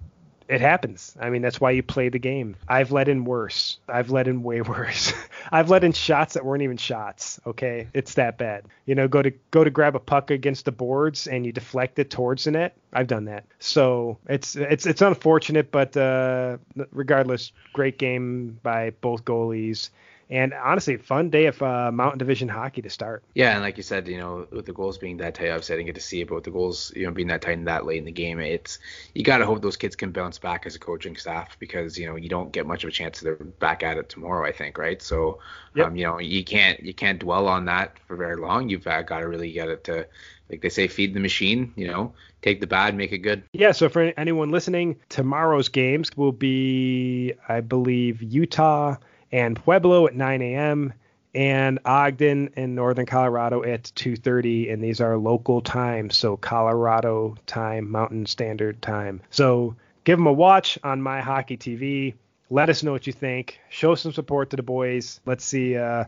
it 0.48 0.62
happens. 0.62 1.14
I 1.20 1.28
mean, 1.28 1.42
that's 1.42 1.60
why 1.60 1.72
you 1.72 1.82
play 1.82 2.08
the 2.08 2.18
game. 2.18 2.56
I've 2.66 2.90
let 2.90 3.08
in 3.08 3.24
worse. 3.24 3.78
I've 3.86 4.10
let 4.10 4.26
in 4.26 4.42
way 4.42 4.60
worse. 4.62 5.12
I've 5.52 5.68
let 5.68 5.84
in 5.84 5.92
shots 5.92 6.34
that 6.34 6.44
weren't 6.44 6.62
even 6.62 6.78
shots. 6.78 7.38
Okay, 7.46 7.88
it's 7.92 8.14
that 8.14 8.38
bad. 8.38 8.64
You 8.86 8.94
know, 8.94 9.08
go 9.08 9.20
to 9.20 9.30
go 9.50 9.62
to 9.62 9.70
grab 9.70 9.94
a 9.94 10.00
puck 10.00 10.30
against 10.30 10.64
the 10.64 10.72
boards 10.72 11.26
and 11.26 11.44
you 11.44 11.52
deflect 11.52 11.98
it 11.98 12.10
towards 12.10 12.44
the 12.44 12.52
net. 12.52 12.76
I've 12.92 13.06
done 13.06 13.26
that. 13.26 13.44
So 13.58 14.18
it's 14.26 14.56
it's 14.56 14.86
it's 14.86 15.02
unfortunate, 15.02 15.70
but 15.70 15.96
uh, 15.96 16.56
regardless, 16.92 17.52
great 17.74 17.98
game 17.98 18.58
by 18.62 18.90
both 19.02 19.24
goalies 19.24 19.90
and 20.30 20.52
honestly, 20.52 20.96
fun 20.96 21.30
day 21.30 21.46
of 21.46 21.60
uh, 21.62 21.90
Mountain 21.90 22.18
Division 22.18 22.48
hockey 22.48 22.82
to 22.82 22.90
start. 22.90 23.22
Yeah, 23.34 23.52
and 23.52 23.62
like 23.62 23.76
you 23.76 23.82
said, 23.82 24.08
you 24.08 24.18
know, 24.18 24.46
with 24.50 24.66
the 24.66 24.72
goals 24.72 24.98
being 24.98 25.16
that 25.18 25.34
tight, 25.34 25.48
obviously 25.48 25.74
I 25.74 25.76
didn't 25.78 25.86
get 25.86 25.94
to 25.94 26.00
see 26.00 26.20
it, 26.20 26.28
but 26.28 26.36
with 26.36 26.44
the 26.44 26.50
goals, 26.50 26.92
you 26.94 27.06
know, 27.06 27.12
being 27.12 27.28
that 27.28 27.42
tight 27.42 27.56
and 27.56 27.66
that 27.66 27.86
late 27.86 27.98
in 27.98 28.04
the 28.04 28.12
game, 28.12 28.38
it's 28.38 28.78
you 29.14 29.24
got 29.24 29.38
to 29.38 29.46
hope 29.46 29.62
those 29.62 29.76
kids 29.76 29.96
can 29.96 30.12
bounce 30.12 30.38
back 30.38 30.66
as 30.66 30.74
a 30.74 30.78
coaching 30.78 31.16
staff 31.16 31.58
because 31.58 31.98
you 31.98 32.06
know 32.06 32.16
you 32.16 32.28
don't 32.28 32.52
get 32.52 32.66
much 32.66 32.84
of 32.84 32.88
a 32.88 32.92
chance 32.92 33.20
they're 33.20 33.36
back 33.36 33.82
at 33.82 33.96
it 33.96 34.08
tomorrow. 34.08 34.46
I 34.46 34.52
think, 34.52 34.76
right? 34.76 35.00
So, 35.00 35.38
yep. 35.74 35.88
um, 35.88 35.96
you 35.96 36.04
know, 36.04 36.18
you 36.18 36.44
can't 36.44 36.80
you 36.80 36.92
can't 36.92 37.18
dwell 37.18 37.48
on 37.48 37.64
that 37.66 37.98
for 38.06 38.16
very 38.16 38.36
long. 38.36 38.68
You've 38.68 38.86
uh, 38.86 39.02
got 39.02 39.20
to 39.20 39.28
really 39.28 39.52
get 39.52 39.68
it 39.68 39.84
to 39.84 40.06
like 40.50 40.62
they 40.62 40.68
say, 40.68 40.88
feed 40.88 41.14
the 41.14 41.20
machine. 41.20 41.72
You 41.76 41.88
know, 41.88 42.12
take 42.42 42.60
the 42.60 42.66
bad, 42.66 42.94
make 42.94 43.12
it 43.12 43.18
good. 43.18 43.42
Yeah. 43.52 43.72
So 43.72 43.88
for 43.88 44.12
anyone 44.16 44.50
listening, 44.50 44.98
tomorrow's 45.08 45.68
games 45.68 46.10
will 46.16 46.32
be, 46.32 47.34
I 47.48 47.60
believe, 47.60 48.22
Utah 48.22 48.96
and 49.32 49.56
Pueblo 49.56 50.06
at 50.06 50.14
9 50.14 50.42
a.m. 50.42 50.92
and 51.34 51.78
Ogden 51.84 52.50
in 52.56 52.74
northern 52.74 53.06
Colorado 53.06 53.62
at 53.62 53.84
2:30, 53.94 54.72
and 54.72 54.82
these 54.82 55.00
are 55.00 55.16
local 55.16 55.60
times, 55.60 56.16
so 56.16 56.36
Colorado 56.36 57.36
time, 57.46 57.90
Mountain 57.90 58.26
Standard 58.26 58.80
Time. 58.82 59.20
So 59.30 59.76
give 60.04 60.18
them 60.18 60.26
a 60.26 60.32
watch 60.32 60.78
on 60.82 61.02
my 61.02 61.20
hockey 61.20 61.56
TV. 61.56 62.14
Let 62.50 62.70
us 62.70 62.82
know 62.82 62.92
what 62.92 63.06
you 63.06 63.12
think. 63.12 63.60
Show 63.68 63.94
some 63.94 64.12
support 64.12 64.50
to 64.50 64.56
the 64.56 64.62
boys. 64.62 65.20
Let's 65.26 65.44
see 65.44 65.76
uh, 65.76 66.04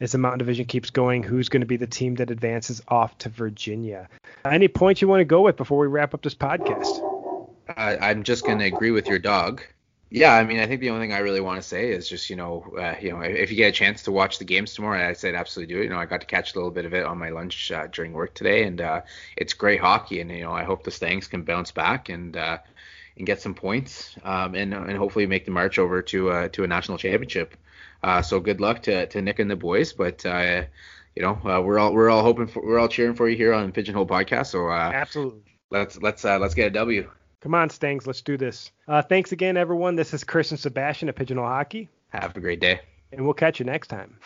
as 0.00 0.12
the 0.12 0.18
Mountain 0.18 0.38
Division 0.38 0.64
keeps 0.64 0.90
going, 0.90 1.22
who's 1.22 1.48
going 1.48 1.60
to 1.60 1.66
be 1.66 1.76
the 1.76 1.86
team 1.86 2.14
that 2.16 2.30
advances 2.30 2.82
off 2.88 3.16
to 3.18 3.28
Virginia. 3.28 4.08
Any 4.44 4.68
points 4.68 5.02
you 5.02 5.08
want 5.08 5.20
to 5.20 5.24
go 5.24 5.42
with 5.42 5.56
before 5.56 5.78
we 5.78 5.86
wrap 5.86 6.14
up 6.14 6.22
this 6.22 6.34
podcast? 6.34 7.08
I'm 7.76 8.22
just 8.22 8.44
going 8.44 8.58
to 8.58 8.64
agree 8.64 8.90
with 8.90 9.06
your 9.06 9.18
dog. 9.18 9.62
Yeah, 10.14 10.34
I 10.34 10.44
mean, 10.44 10.60
I 10.60 10.66
think 10.66 10.82
the 10.82 10.90
only 10.90 11.06
thing 11.06 11.14
I 11.14 11.20
really 11.20 11.40
want 11.40 11.62
to 11.62 11.66
say 11.66 11.90
is 11.90 12.06
just, 12.06 12.28
you 12.28 12.36
know, 12.36 12.70
uh, 12.78 12.96
you 13.00 13.12
know, 13.12 13.22
if 13.22 13.50
you 13.50 13.56
get 13.56 13.68
a 13.68 13.72
chance 13.72 14.02
to 14.02 14.12
watch 14.12 14.38
the 14.38 14.44
games 14.44 14.74
tomorrow, 14.74 15.08
I'd 15.08 15.16
say 15.16 15.34
absolutely 15.34 15.74
do 15.74 15.80
it. 15.80 15.84
You 15.84 15.88
know, 15.88 15.96
I 15.96 16.04
got 16.04 16.20
to 16.20 16.26
catch 16.26 16.52
a 16.52 16.56
little 16.56 16.70
bit 16.70 16.84
of 16.84 16.92
it 16.92 17.06
on 17.06 17.16
my 17.16 17.30
lunch 17.30 17.72
uh, 17.72 17.86
during 17.86 18.12
work 18.12 18.34
today, 18.34 18.64
and 18.64 18.78
uh, 18.82 19.00
it's 19.38 19.54
great 19.54 19.80
hockey, 19.80 20.20
and 20.20 20.30
you 20.30 20.42
know, 20.42 20.52
I 20.52 20.64
hope 20.64 20.84
the 20.84 20.90
Stangs 20.90 21.28
can 21.28 21.44
bounce 21.44 21.72
back 21.72 22.10
and 22.10 22.36
uh, 22.36 22.58
and 23.16 23.26
get 23.26 23.40
some 23.40 23.54
points, 23.54 24.14
um, 24.22 24.54
and 24.54 24.74
and 24.74 24.98
hopefully 24.98 25.26
make 25.26 25.46
the 25.46 25.50
march 25.50 25.78
over 25.78 26.02
to 26.02 26.30
uh, 26.30 26.48
to 26.48 26.64
a 26.64 26.66
national 26.66 26.98
championship. 26.98 27.56
Uh, 28.02 28.20
so 28.20 28.38
good 28.38 28.60
luck 28.60 28.82
to 28.82 29.06
to 29.06 29.22
Nick 29.22 29.38
and 29.38 29.50
the 29.50 29.56
boys, 29.56 29.94
but 29.94 30.26
uh, 30.26 30.64
you 31.16 31.22
know, 31.22 31.40
uh, 31.42 31.62
we're 31.62 31.78
all 31.78 31.94
we're 31.94 32.10
all 32.10 32.22
hoping 32.22 32.48
for 32.48 32.62
we're 32.62 32.78
all 32.78 32.88
cheering 32.88 33.14
for 33.14 33.30
you 33.30 33.36
here 33.38 33.54
on 33.54 33.72
Pigeonhole 33.72 34.06
Podcast. 34.06 34.48
So 34.48 34.68
uh, 34.68 34.92
absolutely, 34.92 35.40
let's 35.70 35.96
let's 36.02 36.22
uh, 36.22 36.38
let's 36.38 36.54
get 36.54 36.66
a 36.66 36.70
W. 36.70 37.10
Come 37.42 37.54
on, 37.54 37.70
Stangs, 37.70 38.06
let's 38.06 38.22
do 38.22 38.36
this. 38.36 38.70
Uh, 38.86 39.02
thanks 39.02 39.32
again, 39.32 39.56
everyone. 39.56 39.96
This 39.96 40.14
is 40.14 40.22
Chris 40.22 40.50
and 40.52 40.60
Sebastien 40.60 41.08
at 41.08 41.16
Pigeonhole 41.16 41.46
Hockey, 41.46 41.88
Have 42.10 42.36
a 42.36 42.40
great 42.40 42.60
day. 42.60 42.80
and 43.10 43.24
we'll 43.24 43.34
catch 43.34 43.58
you 43.58 43.66
next 43.66 43.88
time. 43.88 44.16